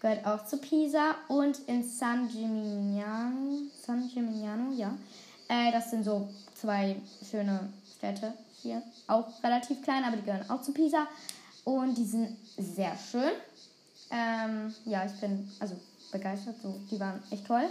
gehört 0.00 0.26
auch 0.26 0.46
zu 0.46 0.56
Pisa, 0.58 1.16
und 1.28 1.58
in 1.66 1.82
San 1.82 2.28
Gimignano, 2.28 3.62
San 3.84 4.08
Gimignano, 4.08 4.72
ja. 4.72 4.96
Äh, 5.48 5.70
das 5.72 5.90
sind 5.90 6.04
so 6.04 6.28
zwei 6.54 6.96
schöne 7.30 7.72
Städte 7.96 8.32
hier. 8.62 8.82
Auch 9.06 9.26
relativ 9.42 9.82
klein, 9.82 10.04
aber 10.04 10.16
die 10.16 10.24
gehören 10.24 10.48
auch 10.48 10.62
zu 10.62 10.72
Pisa. 10.72 11.06
Und 11.64 11.96
die 11.96 12.04
sind 12.04 12.36
sehr 12.58 12.96
schön. 12.96 13.32
Ähm, 14.10 14.74
ja, 14.84 15.04
ich 15.06 15.12
bin 15.20 15.50
also 15.60 15.76
begeistert. 16.12 16.56
So, 16.62 16.78
die 16.90 17.00
waren 17.00 17.22
echt 17.30 17.46
toll. 17.46 17.64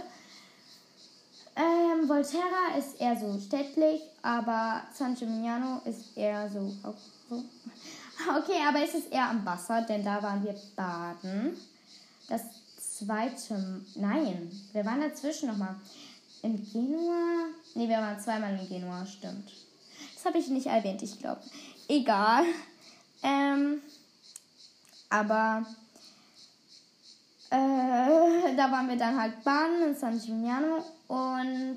Ähm, 1.56 2.08
Volterra 2.08 2.76
ist 2.76 3.00
eher 3.00 3.16
so 3.16 3.38
städtlich, 3.38 4.02
aber 4.22 4.82
San 4.92 5.14
Gimignano 5.14 5.80
ist 5.84 6.16
eher 6.16 6.48
so. 6.50 6.72
Okay, 8.38 8.60
aber 8.66 8.82
es 8.82 8.94
ist 8.94 9.12
eher 9.12 9.28
am 9.28 9.44
Wasser, 9.44 9.82
denn 9.82 10.04
da 10.04 10.22
waren 10.22 10.44
wir 10.44 10.54
baden. 10.76 11.56
Das 12.28 12.42
zweite, 12.78 13.82
nein, 13.96 14.50
wir 14.72 14.84
waren 14.84 15.00
dazwischen 15.00 15.48
nochmal. 15.48 15.74
In 16.42 16.64
Genua? 16.70 17.46
Ne, 17.74 17.88
wir 17.88 17.96
waren 17.96 18.20
zweimal 18.20 18.56
in 18.58 18.68
Genua, 18.68 19.04
stimmt. 19.04 19.50
Das 20.14 20.24
habe 20.26 20.38
ich 20.38 20.48
nicht 20.48 20.66
erwähnt, 20.66 21.02
ich 21.02 21.18
glaube. 21.18 21.40
Egal. 21.88 22.44
Ähm, 23.26 23.80
aber 25.08 25.64
äh, 27.54 28.56
da 28.56 28.72
waren 28.72 28.88
wir 28.88 28.96
dann 28.96 29.20
halt 29.20 29.44
baden 29.44 29.88
in 29.88 29.94
San 29.94 30.18
Gimignano 30.18 30.84
und 31.06 31.76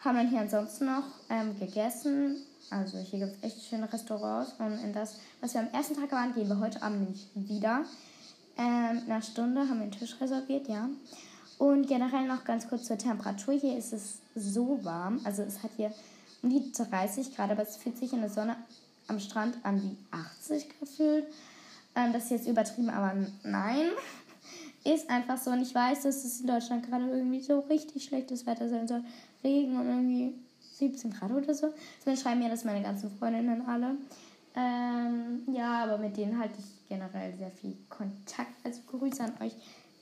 haben 0.00 0.16
dann 0.16 0.28
hier 0.28 0.40
ansonsten 0.40 0.86
noch 0.86 1.04
ähm, 1.30 1.58
gegessen. 1.58 2.36
Also 2.70 2.98
hier 2.98 3.20
gibt 3.20 3.36
es 3.36 3.42
echt 3.44 3.68
schöne 3.68 3.90
Restaurants. 3.92 4.54
Und 4.58 4.78
in 4.82 4.92
das, 4.92 5.16
was 5.40 5.54
wir 5.54 5.60
am 5.60 5.68
ersten 5.72 5.94
Tag 5.94 6.10
waren, 6.12 6.34
gehen 6.34 6.48
wir 6.48 6.58
heute 6.58 6.82
Abend 6.82 7.02
nämlich 7.02 7.28
wieder. 7.34 7.84
Ähm, 8.56 9.02
in 9.06 9.12
einer 9.12 9.22
Stunde 9.22 9.60
haben 9.60 9.76
wir 9.76 9.82
einen 9.82 9.92
Tisch 9.92 10.20
reserviert, 10.20 10.68
ja. 10.68 10.88
Und 11.58 11.86
generell 11.86 12.26
noch 12.26 12.44
ganz 12.44 12.68
kurz 12.68 12.84
zur 12.84 12.98
Temperatur. 12.98 13.54
Hier 13.54 13.76
ist 13.76 13.92
es 13.92 14.18
so 14.34 14.84
warm. 14.84 15.20
Also 15.24 15.42
es 15.42 15.62
hat 15.62 15.70
hier 15.76 15.92
um 16.42 16.50
die 16.50 16.72
30 16.72 17.34
Grad, 17.34 17.50
aber 17.50 17.62
es 17.62 17.76
fühlt 17.76 17.96
sich 17.96 18.12
in 18.12 18.20
der 18.20 18.30
Sonne 18.30 18.56
am 19.06 19.20
Strand 19.20 19.56
an 19.62 19.82
wie 19.82 19.96
80 20.10 20.80
gefühlt. 20.80 21.26
Ähm, 21.94 22.12
das 22.12 22.24
ist 22.24 22.30
jetzt 22.30 22.48
übertrieben, 22.48 22.90
aber 22.90 23.14
nein. 23.42 23.86
Ist 24.88 25.10
einfach 25.10 25.36
so. 25.36 25.50
Und 25.50 25.60
ich 25.60 25.74
weiß, 25.74 26.04
dass 26.04 26.24
es 26.24 26.40
in 26.40 26.46
Deutschland 26.46 26.88
gerade 26.88 27.06
irgendwie 27.10 27.42
so 27.42 27.60
richtig 27.60 28.04
schlechtes 28.04 28.46
Wetter 28.46 28.68
sein 28.70 28.88
soll. 28.88 29.04
Regen 29.44 29.78
und 29.78 29.86
irgendwie 29.86 30.34
17 30.76 31.10
Grad 31.10 31.30
oder 31.30 31.54
so. 31.54 31.68
Zumindest 32.00 32.22
schreiben 32.22 32.40
mir 32.40 32.48
das 32.48 32.64
meine 32.64 32.82
ganzen 32.82 33.10
Freundinnen 33.10 33.66
alle. 33.66 33.96
Ähm, 34.56 35.42
ja, 35.52 35.84
aber 35.84 35.98
mit 35.98 36.16
denen 36.16 36.38
halte 36.38 36.54
ich 36.58 36.88
generell 36.88 37.34
sehr 37.36 37.50
viel 37.50 37.76
Kontakt. 37.90 38.54
Also 38.64 38.80
Grüße 38.86 39.22
an 39.22 39.34
euch. 39.40 39.52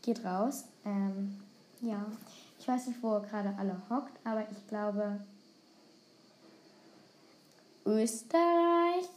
Geht 0.03 0.25
raus. 0.25 0.67
Ähm, 0.85 1.37
ja, 1.81 2.07
ich 2.61 2.69
weiß 2.69 2.87
nicht, 2.87 3.03
wo 3.03 3.21
gerade 3.21 3.53
alle 3.59 3.83
hockt, 3.91 4.17
aber 4.25 4.47
ich 4.53 4.69
glaube 4.69 5.19
Österreich 7.85 9.09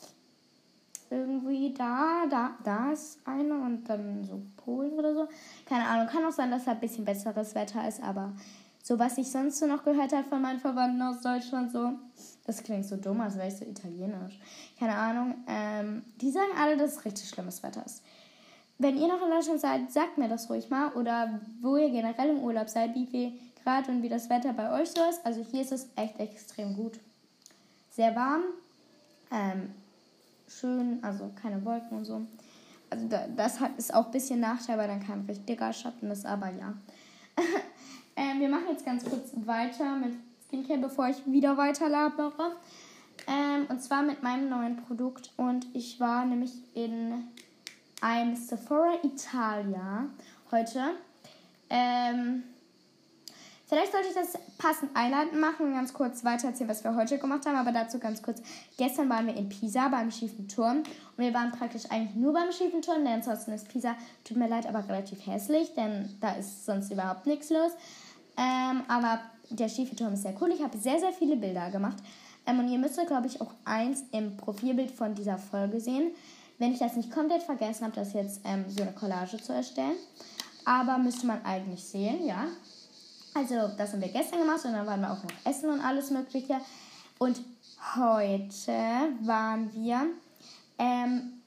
irgendwie 1.10 1.74
da, 1.74 2.26
da, 2.30 2.52
da 2.64 2.92
ist 2.92 3.20
eine 3.26 3.56
und 3.56 3.90
dann 3.90 4.24
so 4.24 4.42
Polen 4.58 4.94
oder 4.94 5.14
so. 5.14 5.28
Keine 5.66 5.86
Ahnung, 5.86 6.08
kann 6.08 6.26
auch 6.26 6.32
sein, 6.32 6.52
dass 6.52 6.66
da 6.66 6.72
ein 6.72 6.80
bisschen 6.80 7.06
besseres 7.06 7.56
Wetter 7.56 7.88
ist, 7.88 8.02
aber 8.04 8.34
so 8.84 8.98
was 8.98 9.18
ich 9.18 9.30
sonst 9.30 9.60
so 9.60 9.68
noch 9.68 9.84
gehört 9.84 10.14
habe 10.14 10.28
von 10.28 10.42
meinen 10.42 10.60
Verwandten 10.60 11.02
aus 11.02 11.22
Deutschland, 11.22 11.72
so, 11.72 11.94
das 12.46 12.64
klingt 12.64 12.86
so 12.86 12.96
dumm, 12.96 13.22
als 13.22 13.38
wäre 13.38 13.48
ich 13.48 13.56
so 13.56 13.66
italienisch. 13.66 14.40
Keine 14.80 14.96
Ahnung, 14.96 15.36
ähm, 15.48 16.04
die 16.22 16.32
sagen 16.32 16.52
alle, 16.58 16.78
dass 16.78 16.98
es 16.98 17.06
richtig 17.06 17.30
schlimmes 17.30 17.62
Wetter 17.62 17.86
ist. 17.86 18.04
Wenn 18.78 18.98
ihr 18.98 19.08
noch 19.08 19.22
in 19.22 19.30
Deutschland 19.30 19.60
seid, 19.60 19.92
sagt 19.92 20.18
mir 20.18 20.30
das 20.30 20.50
ruhig 20.50 20.70
mal 20.70 20.94
oder 20.94 21.40
wo 21.62 21.76
ihr 21.76 21.90
generell 21.90 22.30
im 22.30 22.40
Urlaub 22.40 22.70
seid, 22.70 22.96
wie 22.96 23.06
viel 23.06 23.34
Grad 23.64 23.90
und 23.90 24.02
wie 24.02 24.10
das 24.10 24.30
Wetter 24.30 24.54
bei 24.54 24.72
euch 24.80 24.90
so 24.90 25.02
ist. 25.10 25.26
Also 25.26 25.46
hier 25.52 25.62
ist 25.62 25.74
es 25.74 25.90
echt 25.96 26.20
extrem 26.20 26.76
gut. 26.76 27.00
Sehr 27.92 28.16
warm, 28.16 28.44
ähm, 29.32 29.74
schön, 30.50 31.00
also 31.04 31.32
keine 31.42 31.64
Wolken 31.64 31.98
und 31.98 32.06
so. 32.06 32.22
Also 32.90 33.08
da, 33.08 33.28
das 33.36 33.60
hat, 33.60 33.78
ist 33.78 33.94
auch 33.94 34.08
ein 34.08 34.12
bisschen 34.12 34.40
Nachteil, 34.40 34.78
weil 34.78 34.88
dann 34.88 35.06
kein 35.06 35.26
richtiger 35.28 35.72
Schatten 35.72 36.10
ist, 36.12 36.26
aber 36.26 36.50
ja. 36.50 36.74
ähm, 38.16 38.40
wir 38.40 38.50
machen 38.50 38.66
jetzt 38.72 38.86
ganz 38.86 39.06
kurz 39.06 39.32
weiter 39.46 39.98
mit 39.98 40.14
Skincare, 40.48 40.80
bevor 40.80 41.08
ich 41.08 41.18
wieder 41.26 41.56
weiter 41.58 41.88
labere. 41.88 42.56
Ähm, 43.28 43.68
und 43.70 43.82
zwar 43.82 44.02
mit 44.02 44.24
meinem 44.24 44.50
neuen 44.50 44.78
Produkt. 44.78 45.32
Und 45.38 45.68
ich 45.74 46.00
war 46.00 46.26
nämlich 46.26 46.54
in 46.74 47.28
einem 48.02 48.36
Sephora 48.36 48.94
Italia 49.04 50.06
heute. 50.52 50.96
Ähm, 51.70 52.44
Vielleicht 53.70 53.92
sollte 53.92 54.08
ich 54.08 54.16
das 54.16 54.34
passend 54.58 54.90
einleiten 54.96 55.40
machen 55.40 55.68
und 55.68 55.74
ganz 55.76 55.94
kurz 55.94 56.24
weiter 56.24 56.48
erzählen, 56.48 56.72
was 56.72 56.84
wir 56.84 56.96
heute 56.96 57.20
gemacht 57.20 57.46
haben. 57.46 57.56
Aber 57.56 57.72
dazu 57.72 58.00
ganz 58.00 58.24
kurz. 58.24 58.42
Gestern 58.78 59.08
waren 59.10 59.28
wir 59.28 59.36
in 59.36 59.48
Pisa 59.48 59.90
beim 59.90 60.10
schiefen 60.10 60.48
Turm. 60.48 60.78
Und 60.78 61.18
wir 61.18 61.32
waren 61.36 61.52
praktisch 61.52 61.84
eigentlich 61.92 62.16
nur 62.16 62.34
beim 62.34 62.52
schiefen 62.52 62.82
Turm, 62.82 63.06
denn 63.06 63.14
ansonsten 63.14 63.52
ist 63.52 63.70
Pisa, 63.70 63.96
tut 64.24 64.38
mir 64.38 64.50
leid, 64.50 64.66
aber 64.66 64.90
relativ 64.90 65.24
hässlich, 65.28 65.76
denn 65.76 66.10
da 66.20 66.32
ist 66.32 66.66
sonst 66.66 66.92
überhaupt 66.92 67.28
nichts 67.28 67.52
los. 67.52 67.72
Ähm, 68.38 68.82
aber 68.88 69.20
der 69.52 69.70
schiefe 69.70 69.96
Turm 69.96 70.14
ist 70.14 70.24
sehr 70.24 70.34
cool. 70.42 70.50
Ich 70.52 70.64
habe 70.64 70.76
sehr, 70.76 71.00
sehr 71.00 71.12
viele 71.12 71.36
Bilder 71.36 71.70
gemacht. 71.70 71.98
Ähm, 72.48 72.58
und 72.58 72.70
ihr 72.70 72.80
müsst, 72.80 73.00
glaube 73.06 73.28
ich, 73.28 73.40
auch 73.40 73.54
eins 73.66 74.04
im 74.12 74.36
Profilbild 74.36 74.90
von 74.90 75.14
dieser 75.14 75.38
Folge 75.38 75.80
sehen. 75.80 76.10
Wenn 76.58 76.74
ich 76.74 76.80
das 76.80 76.96
nicht 76.96 77.12
komplett 77.12 77.44
vergessen 77.44 77.86
habe, 77.86 77.96
das 77.96 78.14
jetzt 78.14 78.42
ähm, 78.46 78.66
so 78.68 78.82
eine 78.82 78.94
Collage 78.94 79.38
zu 79.38 79.54
erstellen. 79.54 79.96
Aber 80.66 80.98
müsste 80.98 81.28
man 81.28 81.46
eigentlich 81.46 81.84
sehen, 81.84 82.26
ja. 82.26 82.48
Also, 83.34 83.70
das 83.78 83.94
haben 83.94 84.02
wir 84.02 84.10
gestern 84.10 84.40
gemacht 84.40 84.66
und 84.66 84.74
dann 84.74 84.88
waren 84.88 85.02
wir 85.02 85.12
auch 85.12 85.24
noch 85.24 85.32
essen 85.46 85.70
und 85.70 85.82
alles 85.82 86.10
Mögliche. 86.10 86.60
Und 87.20 87.42
heute 87.96 88.74
waren 89.22 89.72
wir 89.74 90.08
ähm, 90.78 91.42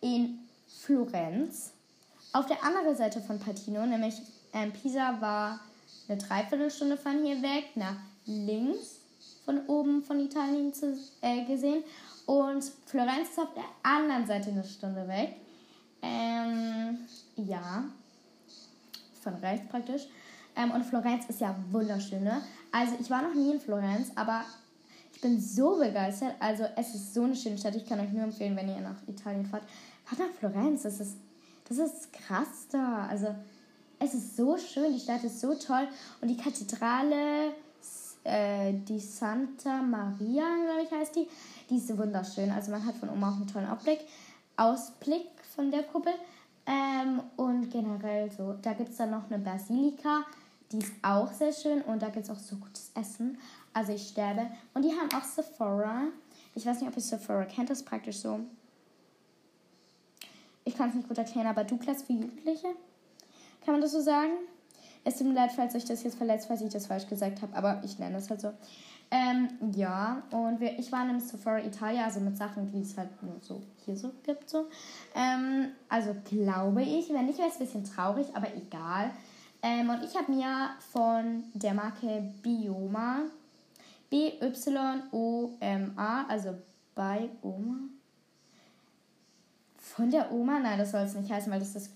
in 0.00 0.38
Florenz. 0.80 1.72
Auf 2.32 2.46
der 2.46 2.64
anderen 2.64 2.96
Seite 2.96 3.20
von 3.20 3.38
Patino, 3.38 3.86
nämlich 3.86 4.14
ähm, 4.52 4.72
Pisa 4.72 5.20
war 5.20 5.60
eine 6.08 6.18
Dreiviertelstunde 6.18 6.96
von 6.96 7.24
hier 7.24 7.40
weg, 7.42 7.76
nach 7.76 7.96
links 8.26 9.00
von 9.44 9.66
oben 9.66 10.02
von 10.02 10.20
Italien 10.20 10.72
zu, 10.72 10.98
äh, 11.20 11.44
gesehen. 11.44 11.84
Und 12.26 12.64
Florenz 12.86 13.30
ist 13.30 13.38
auf 13.38 13.52
der 13.54 13.64
anderen 13.82 14.26
Seite 14.26 14.50
eine 14.50 14.64
Stunde 14.64 15.06
weg. 15.08 15.36
Ähm, 16.00 16.98
ja, 17.36 17.84
von 19.22 19.34
rechts 19.34 19.68
praktisch. 19.68 20.06
Ähm, 20.56 20.70
und 20.72 20.84
Florenz 20.84 21.24
ist 21.28 21.40
ja 21.40 21.54
wunderschön, 21.70 22.24
ne? 22.24 22.42
Also 22.70 22.94
ich 23.00 23.10
war 23.10 23.22
noch 23.22 23.34
nie 23.34 23.52
in 23.52 23.60
Florenz, 23.60 24.10
aber 24.14 24.42
ich 25.14 25.20
bin 25.20 25.40
so 25.40 25.78
begeistert. 25.78 26.34
Also 26.40 26.64
es 26.76 26.94
ist 26.94 27.14
so 27.14 27.24
eine 27.24 27.36
schöne 27.36 27.58
Stadt. 27.58 27.74
Ich 27.76 27.86
kann 27.86 28.00
euch 28.00 28.12
nur 28.12 28.24
empfehlen, 28.24 28.56
wenn 28.56 28.68
ihr 28.68 28.80
nach 28.80 28.96
Italien 29.06 29.46
fahrt. 29.46 29.64
Fahrt 30.04 30.20
nach 30.20 30.38
Florenz. 30.38 30.82
Das 30.82 31.00
ist, 31.00 31.16
das 31.68 31.78
ist 31.78 32.12
krass 32.12 32.66
da. 32.70 33.06
Also 33.06 33.34
es 33.98 34.14
ist 34.14 34.36
so 34.36 34.56
schön. 34.56 34.92
Die 34.92 35.00
Stadt 35.00 35.22
ist 35.24 35.40
so 35.40 35.54
toll. 35.54 35.86
Und 36.20 36.28
die 36.28 36.36
Kathedrale, 36.36 37.52
äh, 38.24 38.72
die 38.72 39.00
Santa 39.00 39.82
Maria, 39.82 40.44
glaube 40.64 40.82
ich, 40.84 40.90
heißt 40.90 41.16
die. 41.16 41.28
Die 41.70 41.76
ist 41.76 41.96
wunderschön. 41.96 42.50
Also 42.50 42.70
man 42.70 42.84
hat 42.84 42.96
von 42.96 43.08
oben 43.08 43.24
auch 43.24 43.36
einen 43.36 43.46
tollen 43.46 43.68
Ausblick. 43.68 44.00
Ausblick 44.56 45.28
von 45.54 45.70
der 45.70 45.82
Kuppel. 45.84 46.12
Ähm, 46.66 47.20
und 47.36 47.70
generell 47.70 48.30
so, 48.30 48.54
da 48.62 48.72
gibt 48.72 48.90
es 48.90 48.96
dann 48.96 49.10
noch 49.10 49.28
eine 49.28 49.42
Basilika, 49.42 50.24
die 50.72 50.78
ist 50.78 50.92
auch 51.02 51.32
sehr 51.32 51.52
schön 51.52 51.82
und 51.82 52.02
da 52.02 52.08
gibt 52.08 52.24
es 52.24 52.30
auch 52.30 52.38
so 52.38 52.56
gutes 52.56 52.90
Essen. 52.94 53.38
Also 53.72 53.92
ich 53.92 54.08
sterbe. 54.08 54.46
Und 54.74 54.84
die 54.84 54.90
haben 54.90 55.08
auch 55.14 55.24
Sephora. 55.24 56.04
Ich 56.54 56.66
weiß 56.66 56.80
nicht, 56.80 56.88
ob 56.88 56.96
ihr 56.96 57.02
Sephora 57.02 57.44
kennt, 57.44 57.70
das 57.70 57.80
ist 57.80 57.86
praktisch 57.86 58.18
so. 58.18 58.40
Ich 60.64 60.76
kann 60.76 60.90
es 60.90 60.94
nicht 60.94 61.08
gut 61.08 61.18
erklären, 61.18 61.46
aber 61.46 61.64
Douglas 61.64 62.02
für 62.02 62.12
Jugendliche? 62.12 62.68
Kann 63.64 63.74
man 63.74 63.80
das 63.80 63.92
so 63.92 64.00
sagen? 64.00 64.32
Es 65.04 65.18
tut 65.18 65.26
mir 65.26 65.34
leid, 65.34 65.50
falls 65.52 65.74
euch 65.74 65.84
das 65.84 66.02
jetzt 66.02 66.16
verletzt, 66.16 66.46
falls 66.46 66.60
ich 66.60 66.72
das 66.72 66.86
falsch 66.86 67.08
gesagt 67.08 67.42
habe, 67.42 67.56
aber 67.56 67.82
ich 67.84 67.98
nenne 67.98 68.14
das 68.14 68.30
halt 68.30 68.40
so. 68.40 68.52
Ähm, 69.10 69.48
ja, 69.74 70.22
und 70.30 70.60
wir, 70.60 70.78
ich 70.78 70.90
war 70.90 71.08
im 71.08 71.20
Sephora 71.20 71.58
Italia, 71.58 72.04
also 72.04 72.20
mit 72.20 72.36
Sachen, 72.36 72.70
die 72.72 72.80
es 72.80 72.96
halt 72.96 73.10
nur 73.22 73.36
so 73.40 73.60
hier 73.84 73.96
so 73.96 74.10
gibt. 74.22 74.48
So. 74.48 74.68
Ähm, 75.14 75.72
also 75.88 76.14
glaube 76.24 76.82
ich, 76.82 77.12
wenn 77.12 77.26
nicht, 77.26 77.38
wäre 77.38 77.48
es 77.48 77.56
ein 77.56 77.66
bisschen 77.66 77.84
traurig, 77.84 78.28
aber 78.34 78.54
egal. 78.54 79.10
Ähm, 79.62 79.88
und 79.90 80.02
ich 80.02 80.16
habe 80.16 80.32
mir 80.32 80.70
von 80.92 81.44
der 81.54 81.72
Marke 81.74 82.22
Bioma, 82.42 83.20
B-Y-O-M-A, 84.10 85.04
also 86.28 86.58
bei 86.94 87.30
Oma. 87.42 87.76
Von 89.78 90.10
der 90.10 90.32
Oma? 90.32 90.58
Nein, 90.58 90.78
das 90.78 90.90
soll 90.90 91.02
es 91.02 91.14
nicht 91.14 91.30
heißen, 91.30 91.50
weil 91.52 91.60
das 91.60 91.68
ist 91.68 91.76
das 91.76 91.90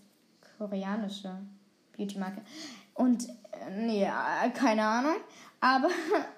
koreanische 0.58 1.36
Beauty-Marke. 1.96 2.40
Und, 2.94 3.28
äh, 3.28 3.70
nee, 3.70 4.08
keine 4.54 4.84
Ahnung. 4.84 5.16
Aber 5.60 5.88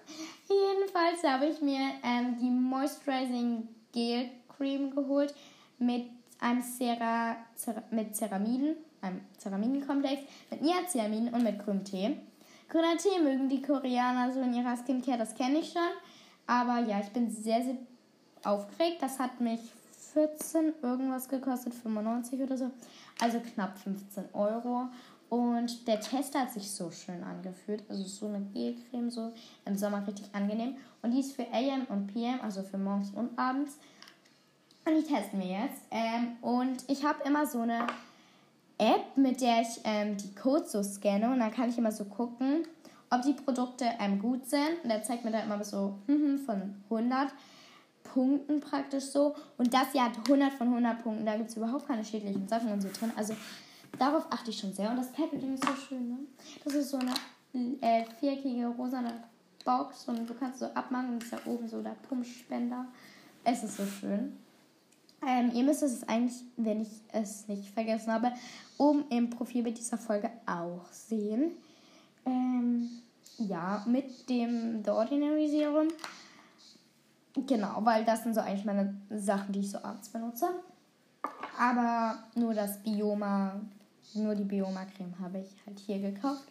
jedenfalls 0.49 1.23
habe 1.25 1.47
ich 1.47 1.61
mir 1.61 1.91
ähm, 2.03 2.37
die 2.41 2.51
Moisturizing 2.51 3.69
Gel 3.93 4.31
Cream 4.57 4.95
geholt 4.95 5.35
mit 5.79 6.07
einem 6.41 6.63
Cera, 6.63 7.37
Cera 7.57 7.83
mit 7.91 8.17
Ceramiden, 8.17 8.77
einem 9.01 9.21
Ceramidenkomplex, 9.39 10.23
mit 10.51 10.63
Niacinamiden 10.63 11.33
und 11.33 11.43
mit 11.43 11.65
grünem 11.65 11.85
Tee. 11.85 12.17
Grüner 12.69 12.97
Tee 12.97 13.23
mögen 13.23 13.49
die 13.49 13.63
Koreaner 13.63 14.33
so 14.33 14.41
in 14.41 14.53
ihrer 14.53 14.77
Skincare, 14.77 15.19
das 15.19 15.35
kenne 15.35 15.59
ich 15.59 15.73
schon. 15.73 15.83
Aber 16.47 16.81
ja, 16.81 17.01
ich 17.01 17.11
bin 17.11 17.31
sehr, 17.31 17.63
sehr 17.63 17.77
aufgeregt. 18.45 18.99
Das 19.01 19.19
hat 19.19 19.41
mich 19.41 19.61
14 20.13 20.73
irgendwas 20.83 21.29
gekostet, 21.29 21.75
95 21.75 22.41
oder 22.41 22.57
so. 22.57 22.71
Also 23.21 23.41
knapp 23.41 23.79
15 23.79 24.25
Euro. 24.33 24.89
Und 25.29 25.87
der 25.87 26.01
Test 26.01 26.35
hat 26.35 26.51
sich 26.51 26.71
so 26.71 26.91
schön 26.91 27.23
angefühlt. 27.23 27.85
Also 27.89 28.03
so 28.05 28.27
eine 28.27 28.41
Gelcreme, 28.41 29.11
so 29.11 29.33
im 29.67 29.77
Sommer 29.77 30.07
richtig 30.07 30.27
angenehm. 30.33 30.77
Und 31.03 31.13
die 31.13 31.21
ist 31.21 31.33
für 31.33 31.47
AM 31.53 31.87
und 31.89 32.07
PM, 32.13 32.41
also 32.41 32.63
für 32.63 32.79
morgens 32.79 33.11
und 33.11 33.39
abends. 33.39 33.79
Und 34.87 34.97
die 34.97 35.03
testen 35.03 35.41
wir 35.41 35.49
jetzt. 35.49 35.83
Ähm, 35.91 36.37
und 36.41 36.85
ich 36.89 37.05
habe 37.05 37.23
immer 37.25 37.47
so 37.47 37.61
eine 37.61 37.87
App, 38.79 39.17
mit 39.17 39.41
der 39.41 39.63
ich 39.63 39.81
ähm, 39.85 40.17
die 40.17 40.35
Codes 40.35 40.73
so 40.73 40.83
scanne. 40.83 41.31
Und 41.31 41.41
dann 41.41 41.53
kann 41.53 41.69
ich 41.69 41.79
immer 41.79 41.93
so 41.93 42.05
gucken, 42.05 42.67
ob 43.11 43.23
die 43.23 43.33
Produkte 43.33 43.85
ähm, 44.01 44.21
gut 44.21 44.47
sind. 44.47 44.83
Und 44.83 44.89
der 44.89 45.03
zeigt 45.03 45.25
mir 45.25 45.31
dann 45.31 45.45
immer 45.45 45.63
so 45.65 45.99
hm, 46.07 46.39
von 46.39 46.75
100 46.91 47.33
Punkten 48.05 48.61
praktisch 48.61 49.05
so. 49.05 49.35
Und 49.57 49.75
das 49.75 49.93
hier 49.93 50.05
hat 50.05 50.17
100 50.17 50.53
von 50.53 50.69
100 50.69 51.03
Punkten. 51.03 51.27
Da 51.27 51.37
gibt 51.37 51.51
es 51.51 51.57
überhaupt 51.57 51.87
keine 51.87 52.05
schädlichen 52.05 52.49
Sachen 52.49 52.73
und 52.73 52.81
so 52.81 52.89
drin. 52.93 53.13
Also 53.17 53.35
Darauf 53.97 54.27
achte 54.31 54.51
ich 54.51 54.59
schon 54.59 54.73
sehr. 54.73 54.91
Und 54.91 54.97
das 54.97 55.13
Packaging 55.13 55.55
ist 55.55 55.65
so 55.65 55.75
schön, 55.75 56.09
ne? 56.09 56.19
Das 56.65 56.75
ist 56.75 56.91
so 56.91 56.99
eine 56.99 57.15
äh, 57.81 58.05
viereckige, 58.19 58.67
rosane 58.67 59.25
Box 59.65 60.09
und 60.09 60.29
du 60.29 60.35
kannst 60.35 60.61
so 60.61 60.67
abmachen 60.67 61.15
und 61.15 61.23
ist 61.23 61.33
da 61.33 61.39
oben 61.47 61.69
so 61.69 61.83
der 61.83 61.97
Pumpspender. 62.09 62.87
Es 63.45 63.65
ist 63.65 63.77
so 63.77 63.85
schön. 63.85 64.37
Ähm, 65.27 65.51
ihr 65.53 65.65
müsst 65.65 65.83
es 65.83 66.09
eigentlich, 66.09 66.45
wenn 66.57 66.81
ich 66.81 67.03
es 67.13 67.49
nicht 67.49 67.71
vergessen 67.71 68.13
habe, 68.13 68.33
oben 68.77 69.05
im 69.11 69.31
Profilbild 69.31 69.79
dieser 69.79 69.99
Folge 69.99 70.31
auch 70.47 70.87
sehen. 70.93 71.53
Ähm, 72.25 72.89
ja, 73.39 73.85
mit 73.87 74.29
dem 74.29 74.83
The 74.85 74.91
Ordinary 74.91 75.49
Serum. 75.49 75.89
Genau, 77.47 77.85
weil 77.85 78.05
das 78.05 78.23
sind 78.23 78.35
so 78.35 78.41
eigentlich 78.41 78.65
meine 78.65 78.95
Sachen, 79.11 79.53
die 79.53 79.61
ich 79.61 79.71
so 79.71 79.79
abends 79.79 80.09
benutze. 80.09 80.49
Aber 81.59 82.23
nur 82.35 82.55
das 82.55 82.83
Bioma 82.83 83.61
nur 84.15 84.35
die 84.35 84.45
Bioma-Creme 84.45 85.19
habe 85.21 85.39
ich 85.39 85.55
halt 85.67 85.79
hier 85.79 85.99
gekauft. 85.99 86.45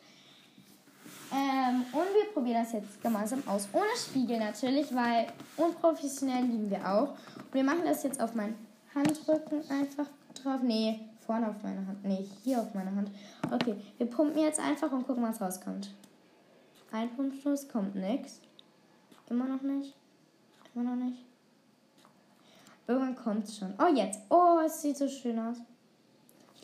Ähm, 1.32 1.86
und 1.92 2.06
wir 2.14 2.34
probieren 2.34 2.64
das 2.64 2.74
jetzt 2.74 3.02
gemeinsam 3.02 3.44
aus. 3.48 3.68
Ohne 3.74 3.96
Spiegel 3.96 4.40
natürlich, 4.40 4.94
weil 4.94 5.28
unprofessionell 5.58 6.44
lieben 6.44 6.70
wir 6.70 6.88
auch. 6.88 7.10
Und 7.36 7.54
wir 7.54 7.64
machen 7.64 7.82
das 7.86 8.04
jetzt 8.04 8.22
auf 8.22 8.36
meinen 8.36 8.56
Handrücken 8.96 9.62
einfach 9.70 10.08
drauf. 10.42 10.62
Nee, 10.64 11.00
vorne 11.26 11.50
auf 11.50 11.62
meine 11.64 11.86
Hand. 11.86 12.04
Nee, 12.04 12.26
hier 12.44 12.62
auf 12.62 12.74
meine 12.74 12.96
Hand. 12.96 13.10
Okay, 13.52 13.76
wir 13.98 14.08
pumpen 14.08 14.42
jetzt 14.42 14.60
einfach 14.60 14.92
und 14.92 15.06
gucken, 15.06 15.24
was 15.24 15.42
rauskommt. 15.42 15.92
Ein 16.92 17.10
Pumpstoß, 17.16 17.68
kommt 17.68 17.96
nichts. 17.96 18.40
Immer 19.30 19.46
noch 19.46 19.62
nicht. 19.62 19.94
Immer 20.74 20.96
noch 20.96 21.04
nicht. 21.04 21.18
Irgendwann 22.88 23.16
kommt 23.16 23.46
es 23.46 23.58
schon. 23.58 23.74
Oh, 23.78 23.94
jetzt. 23.94 24.22
Oh, 24.30 24.60
es 24.66 24.82
sieht 24.82 24.98
so 24.98 25.10
schön 25.10 25.38
aus 25.40 25.58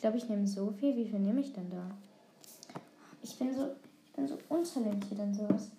glaube, 0.03 0.17
ich 0.17 0.27
nehme 0.27 0.45
so 0.45 0.69
viel. 0.71 0.95
Wie 0.97 1.07
viel 1.07 1.19
nehme 1.19 1.39
ich 1.39 1.53
denn 1.53 1.69
da? 1.69 1.89
Ich 3.21 3.37
bin 3.39 3.55
so, 3.55 3.69
ich 4.13 4.17
bin 4.17 4.27
so 4.27 4.37
untalentiert 4.49 5.19
in 5.19 5.33
sowas. 5.33 5.71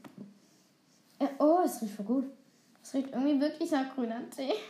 Äh, 1.19 1.29
oh, 1.39 1.61
es 1.65 1.81
riecht 1.81 1.95
voll 1.95 2.05
gut. 2.05 2.25
Es 2.83 2.93
riecht 2.95 3.13
irgendwie 3.13 3.41
wirklich 3.41 3.71
nach 3.71 3.95
grüner 3.95 4.29
Tee. 4.31 4.53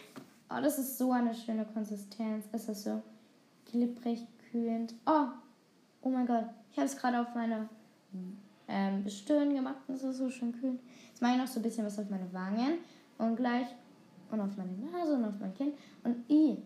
Oh, 0.50 0.60
das 0.62 0.78
ist 0.78 0.98
so 0.98 1.10
eine 1.10 1.34
schöne 1.34 1.64
Konsistenz. 1.64 2.44
Es 2.52 2.68
ist 2.68 2.84
so 2.84 3.02
klipprig, 3.68 4.24
kühlend. 4.50 4.94
Oh, 5.06 5.28
oh 6.02 6.10
mein 6.10 6.26
Gott. 6.26 6.44
Ich 6.70 6.76
habe 6.76 6.86
es 6.86 6.96
gerade 6.96 7.18
auf 7.18 7.34
meine 7.34 7.66
ähm, 8.68 9.08
Stirn 9.08 9.54
gemacht 9.54 9.78
und 9.88 9.94
es 9.94 10.04
ist 10.04 10.18
so 10.18 10.30
schön 10.30 10.52
kühl. 10.52 10.78
Jetzt 11.08 11.22
mache 11.22 11.32
ich 11.32 11.38
noch 11.38 11.46
so 11.46 11.58
ein 11.58 11.62
bisschen 11.62 11.86
was 11.86 11.98
auf 11.98 12.10
meine 12.10 12.32
Wangen 12.32 12.74
und 13.18 13.36
gleich 13.36 13.66
und 14.30 14.38
auf 14.38 14.56
meine 14.56 14.72
Nase 14.92 15.14
und 15.14 15.24
auf 15.24 15.40
mein 15.40 15.54
Kinn. 15.54 15.72
Und 16.04 16.30
i, 16.30 16.58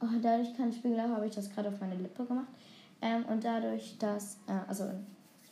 Oh, 0.00 0.06
dadurch 0.22 0.56
kein 0.56 0.72
Spiegel 0.72 1.00
habe, 1.02 1.14
habe 1.14 1.26
ich 1.26 1.34
das 1.34 1.50
gerade 1.50 1.68
auf 1.68 1.80
meine 1.80 1.96
Lippe 1.96 2.24
gemacht. 2.24 2.46
Ähm, 3.02 3.24
und 3.26 3.42
dadurch, 3.42 3.96
dass, 3.98 4.38
äh, 4.46 4.52
also, 4.68 4.84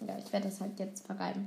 ja, 0.01 0.19
ich 0.19 0.33
werde 0.33 0.49
das 0.49 0.61
halt 0.61 0.79
jetzt 0.79 1.07
verreiben. 1.07 1.45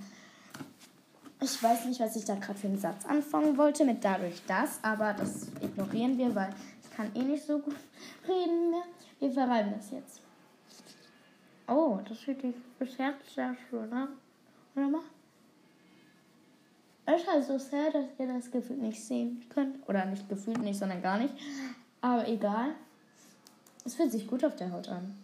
Ich 1.41 1.61
weiß 1.63 1.85
nicht, 1.85 1.99
was 1.99 2.15
ich 2.15 2.25
da 2.25 2.35
gerade 2.35 2.59
für 2.59 2.67
einen 2.67 2.77
Satz 2.77 3.05
anfangen 3.05 3.57
wollte 3.57 3.85
mit 3.85 4.03
dadurch 4.03 4.41
das, 4.45 4.79
aber 4.83 5.13
das 5.13 5.47
ignorieren 5.61 6.17
wir, 6.17 6.35
weil 6.35 6.53
ich 6.83 6.91
kann 6.91 7.15
eh 7.15 7.23
nicht 7.23 7.45
so 7.45 7.59
gut 7.59 7.75
reden 8.27 8.71
mehr. 8.71 8.83
Wir 9.19 9.31
verreiben 9.31 9.73
das 9.75 9.91
jetzt. 9.91 10.21
Oh, 11.67 11.99
das 12.07 12.19
sieht 12.21 12.41
bisher 12.79 13.13
sehr 13.33 13.55
schön 13.69 13.93
aus. 13.93 14.09
Oder 14.75 14.87
mal? 14.87 15.01
Es 17.05 17.21
ist 17.21 17.27
halt 17.27 17.45
so 17.45 17.57
sehr, 17.57 17.91
dass 17.91 18.05
ihr 18.17 18.27
das 18.27 18.51
gefühlt 18.51 18.81
nicht 18.81 19.03
sehen 19.03 19.45
könnt. 19.49 19.87
Oder 19.87 20.05
nicht 20.05 20.27
gefühlt 20.27 20.59
nicht, 20.59 20.77
sondern 20.77 21.01
gar 21.01 21.17
nicht. 21.17 21.33
Aber 22.01 22.27
egal. 22.27 22.71
Es 23.85 23.95
fühlt 23.95 24.11
sich 24.11 24.27
gut 24.27 24.43
auf 24.43 24.55
der 24.55 24.71
Haut 24.71 24.89
an. 24.89 25.15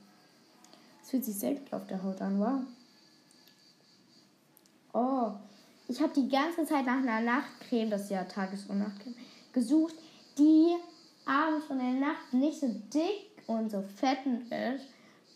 Es 1.03 1.09
fühlt 1.09 1.25
sich 1.25 1.37
sehr 1.37 1.55
gut 1.55 1.73
auf 1.73 1.85
der 1.87 2.01
Haut 2.01 2.21
an, 2.21 2.39
wow. 2.39 2.61
Oh, 4.95 5.33
ich 5.89 6.01
habe 6.01 6.13
die 6.13 6.29
ganze 6.29 6.65
Zeit 6.65 6.85
nach 6.85 6.99
einer 6.99 7.19
Nachtcreme, 7.19 7.89
das 7.89 8.03
ist 8.03 8.11
ja 8.11 8.23
Tages- 8.23 8.65
und 8.67 8.79
Nachtcreme, 8.79 9.13
gesucht, 9.51 9.93
die 10.37 10.73
abends 11.25 11.67
und 11.67 11.81
in 11.81 11.99
der 11.99 12.07
Nacht 12.07 12.33
nicht 12.33 12.61
so 12.61 12.67
dick 12.93 13.43
und 13.45 13.69
so 13.69 13.81
fettend 13.81 14.49
ist. 14.49 14.85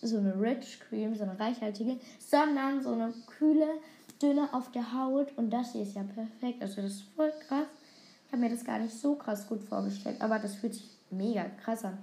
so 0.02 0.18
eine 0.18 0.34
Rich 0.40 0.80
Cream, 0.80 1.14
so 1.14 1.24
eine 1.24 1.38
reichhaltige, 1.38 2.00
sondern 2.20 2.82
so 2.82 2.94
eine 2.94 3.14
kühle, 3.28 3.68
dünne 4.22 4.48
auf 4.54 4.72
der 4.72 4.94
Haut. 4.94 5.38
Und 5.38 5.50
das 5.50 5.74
hier 5.74 5.82
ist 5.82 5.94
ja 5.94 6.04
perfekt. 6.04 6.62
Also 6.62 6.82
das 6.82 6.92
ist 6.92 7.04
voll 7.18 7.34
krass. 7.46 7.68
Ich 8.26 8.32
habe 8.32 8.42
mir 8.42 8.50
das 8.50 8.64
gar 8.64 8.80
nicht 8.80 8.94
so 8.94 9.16
krass 9.16 9.46
gut 9.46 9.62
vorgestellt, 9.62 10.22
aber 10.22 10.40
das 10.40 10.56
fühlt 10.56 10.76
sich 10.76 10.90
mega 11.10 11.44
krass 11.62 11.84
an. 11.84 11.98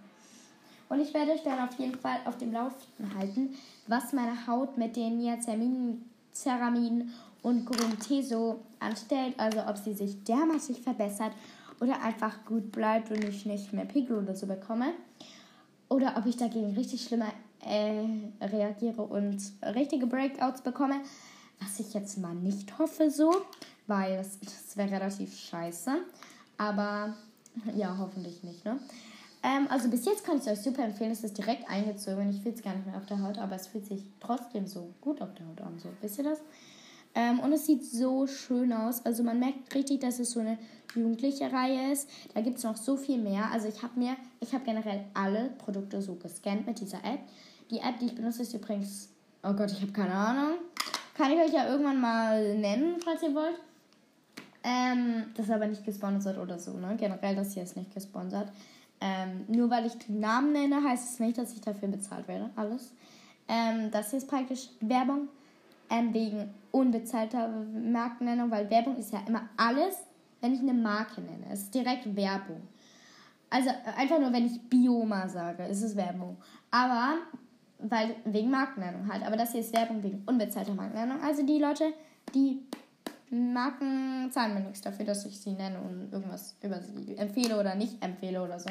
Und 0.90 1.00
ich 1.00 1.14
werde 1.14 1.32
euch 1.32 1.42
dann 1.42 1.66
auf 1.66 1.78
jeden 1.78 1.98
Fall 1.98 2.18
auf 2.26 2.36
dem 2.36 2.52
Laufenden 2.52 3.18
halten, 3.18 3.54
was 3.86 4.12
meine 4.12 4.46
Haut 4.46 4.76
mit 4.76 4.94
den 4.94 5.16
Niacinamiden, 5.16 6.04
Ceramiden 6.34 7.14
und 7.46 7.64
grünen 7.64 7.96
Tee 8.00 8.22
so 8.22 8.64
anstellt. 8.80 9.34
Also 9.38 9.60
ob 9.68 9.78
sie 9.78 9.94
sich 9.94 10.24
dermaßen 10.24 10.74
verbessert 10.74 11.30
oder 11.78 12.02
einfach 12.02 12.44
gut 12.44 12.72
bleibt 12.72 13.12
und 13.12 13.22
ich 13.22 13.46
nicht 13.46 13.72
mehr 13.72 13.84
Pickel 13.84 14.18
oder 14.18 14.34
so 14.34 14.48
bekomme. 14.48 14.94
Oder 15.88 16.16
ob 16.18 16.26
ich 16.26 16.36
dagegen 16.36 16.74
richtig 16.74 17.04
schlimmer 17.04 17.30
äh, 17.64 18.04
reagiere 18.44 19.00
und 19.00 19.40
richtige 19.62 20.08
Breakouts 20.08 20.62
bekomme. 20.62 20.96
Was 21.60 21.78
ich 21.78 21.94
jetzt 21.94 22.18
mal 22.18 22.34
nicht 22.34 22.76
hoffe 22.80 23.12
so, 23.12 23.32
weil 23.86 24.16
das, 24.16 24.40
das 24.40 24.76
wäre 24.76 24.90
relativ 24.90 25.38
scheiße. 25.38 25.98
Aber 26.58 27.14
ja, 27.76 27.96
hoffentlich 27.96 28.42
nicht, 28.42 28.64
ne? 28.64 28.80
Ähm, 29.44 29.68
also 29.70 29.88
bis 29.88 30.04
jetzt 30.04 30.24
kann 30.24 30.38
ich 30.38 30.42
es 30.42 30.48
euch 30.48 30.60
super 30.62 30.82
empfehlen. 30.82 31.12
Es 31.12 31.22
ist 31.22 31.38
direkt 31.38 31.70
eingezogen. 31.70 32.28
Ich 32.30 32.42
fühle 32.42 32.56
es 32.56 32.62
gar 32.62 32.74
nicht 32.74 32.86
mehr 32.86 32.96
auf 32.96 33.06
der 33.06 33.22
Haut, 33.22 33.38
aber 33.38 33.54
es 33.54 33.68
fühlt 33.68 33.86
sich 33.86 34.02
trotzdem 34.18 34.66
so 34.66 34.92
gut 35.00 35.22
auf 35.22 35.32
der 35.34 35.46
Haut 35.46 35.60
an. 35.60 35.78
So, 35.78 35.90
wisst 36.00 36.18
ihr 36.18 36.24
das? 36.24 36.40
Ähm, 37.16 37.40
und 37.40 37.50
es 37.52 37.64
sieht 37.64 37.82
so 37.82 38.26
schön 38.26 38.74
aus. 38.74 39.04
Also 39.06 39.22
man 39.22 39.40
merkt 39.40 39.74
richtig, 39.74 40.00
dass 40.00 40.20
es 40.20 40.32
so 40.32 40.40
eine 40.40 40.58
jugendliche 40.94 41.50
Reihe 41.50 41.90
ist. 41.90 42.08
Da 42.34 42.42
gibt 42.42 42.58
es 42.58 42.64
noch 42.64 42.76
so 42.76 42.96
viel 42.98 43.18
mehr. 43.18 43.50
Also 43.50 43.68
ich 43.68 43.82
habe 43.82 43.98
mir, 43.98 44.16
ich 44.40 44.52
habe 44.52 44.64
generell 44.64 45.02
alle 45.14 45.50
Produkte 45.56 46.02
so 46.02 46.14
gescannt 46.16 46.66
mit 46.66 46.78
dieser 46.78 46.98
App. 46.98 47.20
Die 47.70 47.78
App, 47.78 47.98
die 48.00 48.06
ich 48.06 48.14
benutze, 48.14 48.42
ist 48.42 48.52
übrigens, 48.52 49.08
oh 49.42 49.54
Gott, 49.54 49.72
ich 49.72 49.80
habe 49.80 49.92
keine 49.92 50.12
Ahnung. 50.12 50.58
Kann 51.16 51.32
ich 51.32 51.38
euch 51.38 51.54
ja 51.54 51.66
irgendwann 51.70 52.00
mal 52.00 52.54
nennen, 52.54 52.96
falls 53.02 53.22
ihr 53.22 53.34
wollt. 53.34 53.58
Ähm, 54.62 55.24
das 55.34 55.46
ist 55.46 55.52
aber 55.52 55.68
nicht 55.68 55.86
gesponsert 55.86 56.36
oder 56.36 56.58
so, 56.58 56.72
ne? 56.72 56.96
Generell, 56.98 57.34
das 57.34 57.54
hier 57.54 57.62
ist 57.62 57.78
nicht 57.78 57.94
gesponsert. 57.94 58.52
Ähm, 59.00 59.44
nur 59.48 59.70
weil 59.70 59.86
ich 59.86 59.94
den 59.94 60.20
Namen 60.20 60.52
nenne, 60.52 60.82
heißt 60.82 61.14
es 61.14 61.18
nicht, 61.18 61.38
dass 61.38 61.54
ich 61.54 61.62
dafür 61.62 61.88
bezahlt 61.88 62.28
werde. 62.28 62.50
Alles. 62.56 62.92
Ähm, 63.48 63.90
das 63.90 64.10
hier 64.10 64.18
ist 64.18 64.28
praktisch 64.28 64.68
Werbung 64.80 65.28
ähm, 65.90 66.12
wegen 66.14 66.54
unbezahlter 66.70 67.48
Markennennung, 67.48 68.50
weil 68.50 68.68
Werbung 68.70 68.96
ist 68.96 69.12
ja 69.12 69.20
immer 69.26 69.48
alles, 69.56 69.96
wenn 70.40 70.54
ich 70.54 70.60
eine 70.60 70.74
Marke 70.74 71.20
nenne. 71.20 71.46
Es 71.50 71.62
ist 71.62 71.74
direkt 71.74 72.14
Werbung. 72.14 72.62
Also 73.48 73.70
einfach 73.96 74.18
nur, 74.18 74.32
wenn 74.32 74.46
ich 74.46 74.60
Bioma 74.68 75.28
sage, 75.28 75.64
ist 75.64 75.82
es 75.82 75.96
Werbung. 75.96 76.36
Aber, 76.70 77.14
weil 77.78 78.16
wegen 78.24 78.50
Markennennung 78.50 79.10
halt. 79.10 79.24
Aber 79.24 79.36
das 79.36 79.52
hier 79.52 79.60
ist 79.60 79.72
Werbung 79.72 80.02
wegen 80.02 80.22
unbezahlter 80.26 80.74
Markennennung. 80.74 81.22
Also 81.22 81.44
die 81.44 81.58
Leute, 81.58 81.92
die 82.34 82.60
Marken 83.30 84.30
zahlen 84.30 84.54
mir 84.54 84.60
nichts 84.60 84.82
dafür, 84.82 85.04
dass 85.04 85.26
ich 85.26 85.40
sie 85.40 85.52
nenne 85.52 85.80
und 85.80 86.12
irgendwas 86.12 86.56
über 86.62 86.80
sie 86.80 87.16
empfehle 87.16 87.58
oder 87.58 87.74
nicht 87.74 88.02
empfehle 88.02 88.42
oder 88.42 88.58
so. 88.60 88.70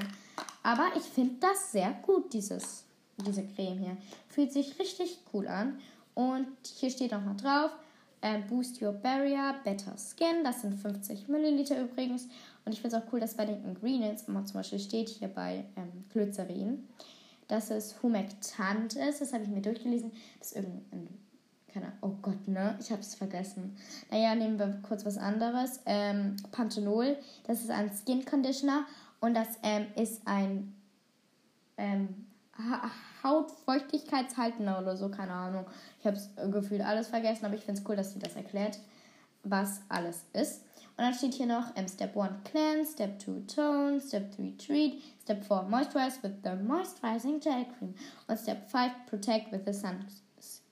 Aber 0.63 0.87
ich 0.95 1.03
finde 1.03 1.35
das 1.41 1.71
sehr 1.71 1.91
gut, 2.01 2.33
dieses, 2.33 2.85
diese 3.25 3.45
Creme 3.45 3.79
hier. 3.79 3.97
Fühlt 4.29 4.51
sich 4.51 4.79
richtig 4.79 5.19
cool 5.33 5.47
an. 5.47 5.79
Und 6.15 6.47
hier 6.63 6.89
steht 6.89 7.13
auch 7.13 7.21
noch 7.21 7.37
drauf, 7.37 7.71
äh, 8.21 8.39
Boost 8.39 8.81
Your 8.81 8.93
Barrier, 8.93 9.55
Better 9.63 9.95
Skin. 9.97 10.43
Das 10.43 10.61
sind 10.61 10.73
50 10.73 11.27
Milliliter 11.27 11.79
übrigens. 11.79 12.27
Und 12.65 12.73
ich 12.73 12.81
finde 12.81 12.97
es 12.97 13.03
auch 13.03 13.13
cool, 13.13 13.19
dass 13.19 13.35
bei 13.35 13.45
den 13.45 13.63
Ingredients 13.63 14.23
immer 14.23 14.43
zum 14.45 14.55
Beispiel 14.55 14.79
steht 14.79 15.09
hier 15.09 15.27
bei 15.27 15.65
ähm, 15.75 16.05
Glycerin, 16.11 16.87
dass 17.47 17.69
es 17.69 18.01
humektant 18.01 18.95
ist. 18.95 19.21
Das 19.21 19.33
habe 19.33 19.43
ich 19.43 19.49
mir 19.49 19.61
durchgelesen. 19.61 20.11
Das 20.39 20.51
ist 20.51 20.55
irgendein 20.55 21.09
keine 21.75 21.91
Oh 21.99 22.13
Gott, 22.21 22.47
ne? 22.47 22.77
Ich 22.79 22.89
habe 22.89 23.01
es 23.01 23.15
vergessen. 23.15 23.75
Naja, 24.09 24.33
nehmen 24.33 24.57
wir 24.57 24.79
kurz 24.87 25.05
was 25.05 25.17
anderes. 25.17 25.81
Ähm, 25.85 26.37
Panthenol, 26.51 27.17
das 27.45 27.61
ist 27.61 27.69
ein 27.69 27.91
Skin 27.91 28.23
Conditioner 28.23 28.85
und 29.19 29.33
das 29.33 29.47
ähm, 29.61 29.87
ist 29.97 30.21
ein 30.25 30.73
ähm, 31.77 32.25
Hautfeuchtigkeitshaltender 33.23 34.79
oder 34.79 34.95
so, 34.95 35.09
keine 35.09 35.33
Ahnung. 35.33 35.65
Ich 35.99 36.05
habe 36.05 36.17
es 36.17 36.29
gefühlt 36.51 36.81
alles 36.81 37.07
vergessen, 37.07 37.45
aber 37.45 37.55
ich 37.55 37.63
finde 37.63 37.81
es 37.81 37.87
cool, 37.87 37.95
dass 37.95 38.13
sie 38.13 38.19
das 38.19 38.35
erklärt, 38.35 38.79
was 39.43 39.81
alles 39.89 40.25
ist. 40.33 40.61
Und 40.97 41.03
dann 41.03 41.13
steht 41.13 41.33
hier 41.33 41.45
noch 41.45 41.75
ähm, 41.75 41.87
Step 41.89 42.15
1 42.15 42.43
Cleanse, 42.45 42.93
Step 42.93 43.21
2 43.21 43.53
Tone, 43.53 43.99
Step 43.99 44.35
3 44.37 44.53
Treat, 44.57 45.01
Step 45.21 45.43
4 45.45 45.63
Moisturize 45.63 46.23
with 46.23 46.31
the 46.43 46.51
Moisturizing 46.51 47.41
Gel 47.41 47.65
Cream 47.77 47.93
und 48.27 48.39
Step 48.39 48.69
5 48.69 48.91
Protect 49.09 49.51
with 49.51 49.61
the 49.65 49.73
Sun, 49.73 50.05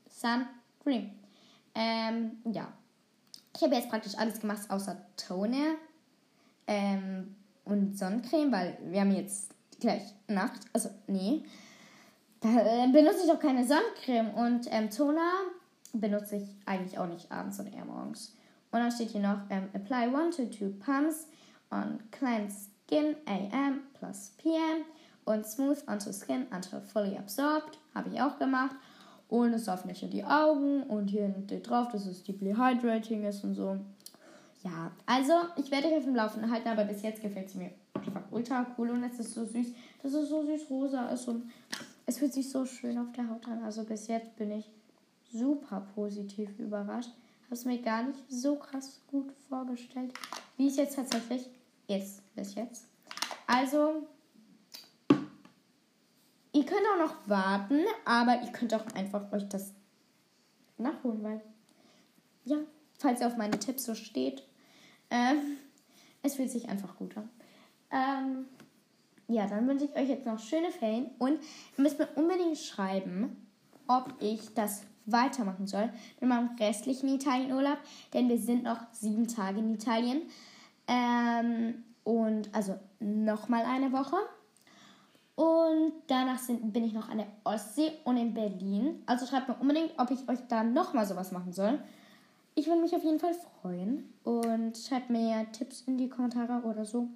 sun 0.10 0.46
Cream. 0.82 1.12
Ähm, 1.76 2.38
ja. 2.46 2.72
Ich 3.56 3.62
habe 3.62 3.76
jetzt 3.76 3.90
praktisch 3.90 4.18
alles 4.18 4.40
gemacht 4.40 4.62
außer 4.70 4.98
Toner 5.18 5.76
ähm, 6.68 7.36
und 7.66 7.98
Sonnencreme, 7.98 8.52
weil 8.52 8.78
wir 8.86 9.02
haben 9.02 9.12
jetzt 9.12 9.54
gleich 9.80 10.04
Nacht. 10.28 10.62
Also, 10.72 10.90
nee. 11.08 11.44
Da 12.44 12.50
äh, 12.50 12.92
benutze 12.92 13.24
ich 13.26 13.32
auch 13.32 13.40
keine 13.40 13.66
Sonnencreme 13.66 14.34
und 14.36 14.68
ähm, 14.70 14.90
Toner 14.90 15.32
benutze 15.94 16.36
ich 16.36 16.44
eigentlich 16.66 17.00
auch 17.00 17.08
nicht 17.08 17.32
abends 17.32 17.58
und 17.58 17.74
eher 17.74 17.86
morgens. 17.86 18.36
Und 18.70 18.80
dann 18.80 18.92
steht 18.92 19.12
hier 19.12 19.22
noch 19.22 19.40
ähm, 19.50 19.70
Apply 19.74 20.14
1 20.14 20.36
to 20.36 20.50
2 20.50 20.74
Pumps 20.86 21.28
on 21.72 22.00
Cleanse 22.12 22.70
Skin 22.86 23.16
AM 23.28 23.84
plus 23.98 24.34
PM 24.42 24.84
und 25.24 25.46
Smooth 25.46 25.88
onto 25.88 26.12
Skin 26.12 26.46
until 26.54 26.82
fully 26.82 27.18
absorbed. 27.18 27.80
Habe 27.96 28.10
ich 28.10 28.22
auch 28.22 28.38
gemacht. 28.38 28.76
Und 29.30 29.54
es 29.54 29.64
darf 29.64 29.86
nicht 29.86 30.04
in 30.04 30.10
die 30.10 30.26
Augen. 30.26 30.84
Und 30.84 31.08
hier 31.08 31.34
steht 31.46 31.70
drauf, 31.70 31.88
dass 31.94 32.06
es 32.06 32.24
Deeply 32.24 32.56
Hydrating 32.56 33.24
ist 33.24 33.46
und 33.46 33.56
so. 33.56 33.78
Ja, 34.64 34.92
also 35.06 35.34
ich 35.56 35.72
werde 35.72 35.88
euch 35.88 35.98
auf 35.98 36.04
dem 36.04 36.16
Laufenden 36.16 36.52
halten, 36.52 36.68
aber 36.68 36.84
bis 36.84 37.04
jetzt 37.04 37.22
gefällt 37.22 37.48
es 37.48 37.56
mir 37.56 37.72
ultra 38.32 38.66
cool 38.78 38.90
und 38.90 39.04
es 39.04 39.20
ist 39.20 39.34
so 39.34 39.46
süß, 39.46 39.68
dass 40.02 40.14
es 40.14 40.30
so 40.30 40.46
süß 40.46 40.70
rosa 40.70 41.10
ist 41.10 41.28
und 41.28 41.52
es 42.06 42.18
fühlt 42.18 42.34
sich 42.34 42.50
so 42.50 42.66
schön 42.66 42.98
auf 42.98 43.12
der 43.14 43.30
Haut 43.30 43.48
an. 43.48 43.64
Also 43.64 43.84
bis 43.84 44.08
jetzt 44.08 44.36
bin 44.36 44.52
ich 44.52 44.70
super 45.32 45.88
positiv 45.96 46.60
überrascht. 46.60 47.12
Habe 47.46 47.56
es 47.56 47.66
mir 47.66 47.82
gar 47.82 48.04
nicht 48.04 48.20
so 48.30 48.56
krass 48.56 49.02
gut 49.08 49.32
vorgestellt, 49.50 50.14
wie 50.58 50.68
es 50.68 50.78
jetzt 50.78 50.96
tatsächlich 50.96 51.50
ist 51.88 52.22
bis 52.36 52.56
jetzt. 52.56 52.86
Also 53.48 54.08
Ihr 56.56 56.66
könnt 56.68 56.82
auch 56.94 57.08
noch 57.08 57.28
warten, 57.28 57.84
aber 58.06 58.40
ihr 58.44 58.52
könnt 58.52 58.76
auch 58.76 58.86
einfach 58.94 59.32
euch 59.34 59.50
das 59.50 59.74
nachholen, 60.78 61.24
weil, 61.24 61.42
ja, 62.46 62.58
falls 63.00 63.22
ihr 63.22 63.28
auf 63.28 63.38
meine 63.38 63.58
Tipps 63.58 63.86
so 63.86 63.96
steht, 63.96 64.44
ähm, 65.10 65.58
es 66.22 66.36
fühlt 66.36 66.52
sich 66.52 66.70
einfach 66.70 66.96
gut 66.96 67.18
an. 67.18 67.28
Ähm, 67.94 68.46
ja, 69.28 69.48
dann 69.48 69.68
wünsche 69.68 69.86
ich 69.86 69.96
euch 69.96 70.10
jetzt 70.10 70.26
noch 70.26 70.40
schöne 70.40 70.72
Ferien 70.72 71.12
und 71.20 71.40
ihr 71.78 71.84
müsst 71.84 72.00
mir 72.00 72.10
unbedingt 72.16 72.58
schreiben, 72.58 73.38
ob 73.88 74.14
ich 74.20 74.54
das 74.54 74.84
weitermachen 75.06 75.68
soll 75.68 75.90
mit 76.20 76.30
meinem 76.30 76.56
restlichen 76.60 77.10
Italienurlaub, 77.10 77.78
denn 78.14 78.30
wir 78.30 78.38
sind 78.38 78.64
noch 78.64 78.80
sieben 78.92 79.28
Tage 79.28 79.60
in 79.60 79.74
Italien. 79.74 80.24
Ähm, 80.88 81.84
und 82.04 82.54
also 82.54 82.76
nochmal 83.00 83.64
eine 83.66 83.92
Woche. 83.92 84.18
Und 85.36 85.94
danach 86.08 86.38
sind, 86.38 86.74
bin 86.74 86.84
ich 86.84 86.94
noch 86.94 87.10
an 87.10 87.18
der 87.18 87.28
Ostsee 87.44 87.92
und 88.04 88.18
in 88.18 88.34
Berlin. 88.34 89.02
Also 89.06 89.26
schreibt 89.26 89.48
mir 89.48 89.56
unbedingt, 89.56 89.92
ob 89.98 90.12
ich 90.12 90.28
euch 90.30 90.40
da 90.48 90.64
nochmal 90.64 91.08
sowas 91.08 91.32
machen 91.32 91.54
soll. 91.54 91.80
Ich 92.56 92.68
würde 92.68 92.82
mich 92.82 92.96
auf 92.96 93.04
jeden 93.04 93.20
Fall 93.20 93.34
freuen. 93.34 94.14
Und 94.24 94.78
schreibt 94.78 95.10
mir 95.10 95.48
Tipps 95.52 95.82
in 95.88 95.98
die 95.98 96.10
Kommentare 96.10 96.62
oder 96.68 96.86
so. 96.86 97.08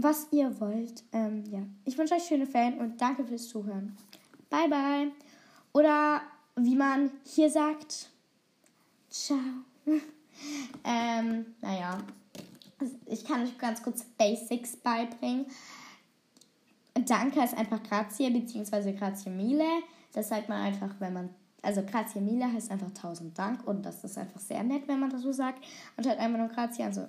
Was 0.00 0.28
ihr 0.30 0.60
wollt. 0.60 1.02
Ähm, 1.12 1.42
ja. 1.50 1.58
Ich 1.84 1.98
wünsche 1.98 2.14
euch 2.14 2.22
schöne 2.22 2.46
Ferien 2.46 2.78
und 2.78 3.00
danke 3.00 3.24
fürs 3.24 3.48
Zuhören. 3.48 3.96
Bye, 4.48 4.68
bye. 4.68 5.10
Oder 5.72 6.22
wie 6.54 6.76
man 6.76 7.10
hier 7.24 7.50
sagt. 7.50 8.08
Ciao. 9.10 9.40
ähm, 10.84 11.46
naja. 11.60 11.98
Ich 13.06 13.24
kann 13.24 13.42
euch 13.42 13.58
ganz 13.58 13.82
kurz 13.82 14.04
Basics 14.16 14.76
beibringen. 14.76 15.46
Danke 16.94 17.42
ist 17.42 17.58
einfach 17.58 17.82
Grazie 17.82 18.30
bzw. 18.30 18.92
Grazie 18.92 19.30
mille. 19.30 19.82
Das 20.12 20.28
sagt 20.28 20.48
man 20.48 20.62
einfach, 20.62 20.94
wenn 21.00 21.12
man. 21.12 21.30
Also 21.60 21.82
Grazie 21.82 22.20
mille 22.20 22.52
heißt 22.52 22.70
einfach 22.70 22.92
tausend 22.92 23.36
Dank 23.36 23.66
und 23.66 23.84
das 23.84 24.04
ist 24.04 24.16
einfach 24.16 24.40
sehr 24.40 24.62
nett, 24.62 24.86
wenn 24.86 25.00
man 25.00 25.10
das 25.10 25.22
so 25.22 25.32
sagt. 25.32 25.64
Und 25.96 26.06
halt 26.06 26.20
einfach 26.20 26.38
nur 26.38 26.48
Grazie, 26.48 26.84
also 26.84 27.08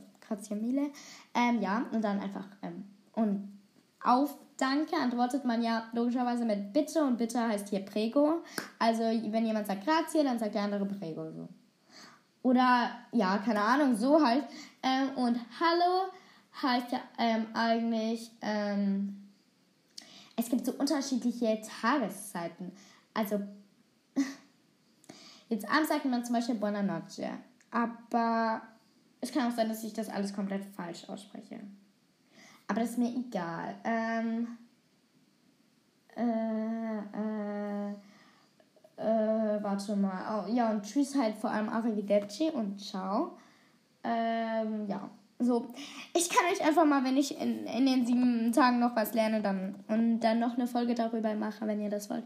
Mille. 0.52 0.92
Ähm, 1.34 1.62
ja, 1.62 1.86
und 1.92 2.04
dann 2.04 2.20
einfach. 2.20 2.48
Ähm, 2.62 2.86
und 3.13 3.60
auf 4.04 4.38
Danke 4.58 4.96
antwortet 4.98 5.46
man 5.46 5.62
ja 5.62 5.89
logischerweise 5.94 6.44
mit 6.44 6.74
Bitte 6.74 7.02
und 7.04 7.18
Bitte 7.18 7.39
heißt 7.39 7.70
hier 7.70 7.80
Prego. 7.80 8.44
Also 8.78 9.04
wenn 9.04 9.46
jemand 9.46 9.68
sagt 9.68 9.86
Grazie, 9.86 10.24
dann 10.24 10.38
sagt 10.38 10.56
der 10.56 10.63
andere 10.63 10.86
Prego 10.86 11.32
so. 11.32 11.48
Oder 12.44 12.92
ja, 13.12 13.38
keine 13.38 13.62
Ahnung, 13.62 13.96
so 13.96 14.22
halt. 14.22 14.44
Ähm, 14.84 15.10
und 15.15 15.38
Hallo 15.60 16.12
heißt 16.62 16.92
ja 16.92 17.00
ähm, 17.18 17.48
eigentlich. 17.54 18.32
Ähm, 18.42 19.15
es 20.36 20.50
gibt 20.50 20.65
so 20.65 20.72
unterschiedliche 20.74 21.62
Tageszeiten. 21.82 22.72
Also, 23.13 23.42
jetzt 25.50 25.70
abends 25.70 25.89
sagt 25.89 26.06
man 26.06 26.24
zum 26.24 26.36
Beispiel 26.36 26.56
Buonanotte. 26.56 27.30
Aber 27.72 28.62
es 29.21 29.32
kann 29.32 29.51
auch 29.51 29.55
sein, 29.55 29.69
dass 29.69 29.84
ich 29.84 29.93
das 29.93 30.10
alles 30.10 30.34
komplett 30.34 30.63
falsch 30.65 31.08
ausspreche. 31.10 31.60
Aber 32.67 32.82
das 32.82 32.91
ist 32.91 32.97
mir 32.97 33.10
egal. 33.15 33.75
Ähm, 33.84 34.47
äh, 36.15 36.99
äh, 36.99 37.91
äh, 38.97 39.63
warte 39.63 39.95
mal. 39.95 40.45
Oh, 40.45 40.51
ja, 40.51 40.69
und 40.71 40.84
tschüss 40.84 41.15
halt 41.15 41.36
vor 41.36 41.49
allem 41.49 41.69
Arrivederci 41.69 42.49
und 42.51 42.79
ciao. 42.79 43.38
Ähm, 44.03 44.88
ja. 44.88 45.10
So, 45.41 45.73
ich 46.13 46.29
kann 46.29 46.43
euch 46.51 46.62
einfach 46.62 46.84
mal, 46.84 47.01
wenn 47.05 47.15
ich 47.15 47.39
in, 47.39 47.65
in 47.65 47.86
den 47.86 48.05
sieben 48.05 48.51
Tagen 48.51 48.79
noch 48.79 48.93
was 48.97 49.13
lerne 49.13 49.41
dann 49.41 49.75
und 49.88 50.19
dann 50.19 50.39
noch 50.39 50.55
eine 50.55 50.67
Folge 50.67 50.95
darüber 50.95 51.34
mache, 51.34 51.65
wenn 51.65 51.79
ihr 51.79 51.89
das 51.89 52.10
wollt, 52.10 52.25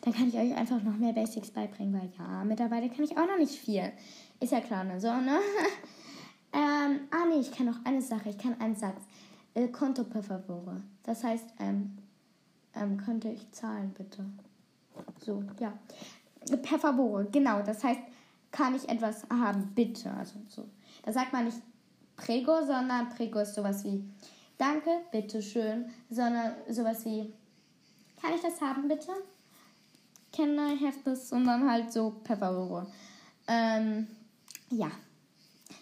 dann 0.00 0.14
kann 0.14 0.28
ich 0.28 0.34
euch 0.34 0.56
einfach 0.56 0.82
noch 0.82 0.96
mehr 0.96 1.12
Basics 1.12 1.50
beibringen, 1.50 1.92
weil 1.92 2.10
ja, 2.18 2.42
mittlerweile 2.42 2.88
kann 2.88 3.04
ich 3.04 3.18
auch 3.18 3.26
noch 3.26 3.36
nicht 3.36 3.54
viel. 3.54 3.92
Ist 4.40 4.52
ja 4.52 4.60
klar, 4.60 4.82
ne? 4.82 4.98
So, 4.98 5.12
ne? 5.12 5.40
ähm, 6.54 7.00
ah, 7.10 7.26
nee, 7.28 7.40
ich 7.40 7.50
kann 7.50 7.66
noch 7.66 7.84
eine 7.84 8.00
Sache, 8.00 8.30
ich 8.30 8.38
kann 8.38 8.58
einen 8.60 8.76
Satz. 8.76 9.02
El 9.54 9.70
conto 9.70 10.04
per 10.04 10.22
favore. 10.22 10.80
Das 11.02 11.24
heißt, 11.24 11.46
ähm, 11.58 11.98
ähm, 12.74 12.96
könnte 12.96 13.28
ich 13.28 13.50
zahlen, 13.52 13.92
bitte? 13.96 14.24
So, 15.18 15.42
ja. 15.58 15.72
Per 16.62 16.78
favore, 16.78 17.26
genau. 17.30 17.62
Das 17.62 17.82
heißt, 17.82 18.00
kann 18.50 18.74
ich 18.74 18.88
etwas 18.88 19.28
haben, 19.30 19.72
bitte? 19.74 20.12
Also 20.12 20.36
so. 20.48 20.64
Da 21.02 21.12
sagt 21.12 21.32
man 21.32 21.46
nicht 21.46 21.58
Prego, 22.16 22.64
sondern 22.64 23.08
Prego 23.10 23.40
ist 23.40 23.54
sowas 23.54 23.84
wie 23.84 24.04
Danke, 24.56 24.90
bitteschön, 25.10 25.90
sondern 26.08 26.54
sowas 26.68 27.04
wie 27.04 27.32
Kann 28.22 28.32
ich 28.34 28.40
das 28.40 28.60
haben, 28.60 28.86
bitte? 28.86 29.10
Can 30.32 30.56
I 30.56 30.78
have 30.84 30.98
this? 31.04 31.32
Und 31.32 31.46
dann 31.46 31.68
halt 31.68 31.92
so 31.92 32.10
per 32.22 32.36
favore. 32.36 32.86
Ähm, 33.48 34.06
ja. 34.70 34.90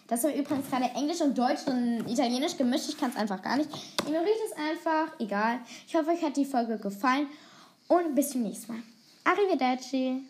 Das 0.07 0.23
war 0.23 0.33
übrigens 0.33 0.69
gerade 0.69 0.85
Englisch 0.95 1.21
und 1.21 1.37
Deutsch 1.37 1.65
und 1.65 2.07
Italienisch 2.07 2.57
gemischt. 2.57 2.89
Ich 2.89 2.97
kann 2.97 3.09
es 3.09 3.15
einfach 3.15 3.41
gar 3.41 3.57
nicht. 3.57 3.69
Ignoriert 4.05 4.37
es 4.45 4.57
einfach. 4.57 5.19
Egal. 5.19 5.59
Ich 5.87 5.95
hoffe, 5.95 6.11
euch 6.11 6.21
hat 6.21 6.37
die 6.37 6.45
Folge 6.45 6.77
gefallen. 6.77 7.27
Und 7.87 8.15
bis 8.15 8.31
zum 8.31 8.43
nächsten 8.43 8.73
Mal. 8.73 8.83
Arrivederci. 9.23 10.23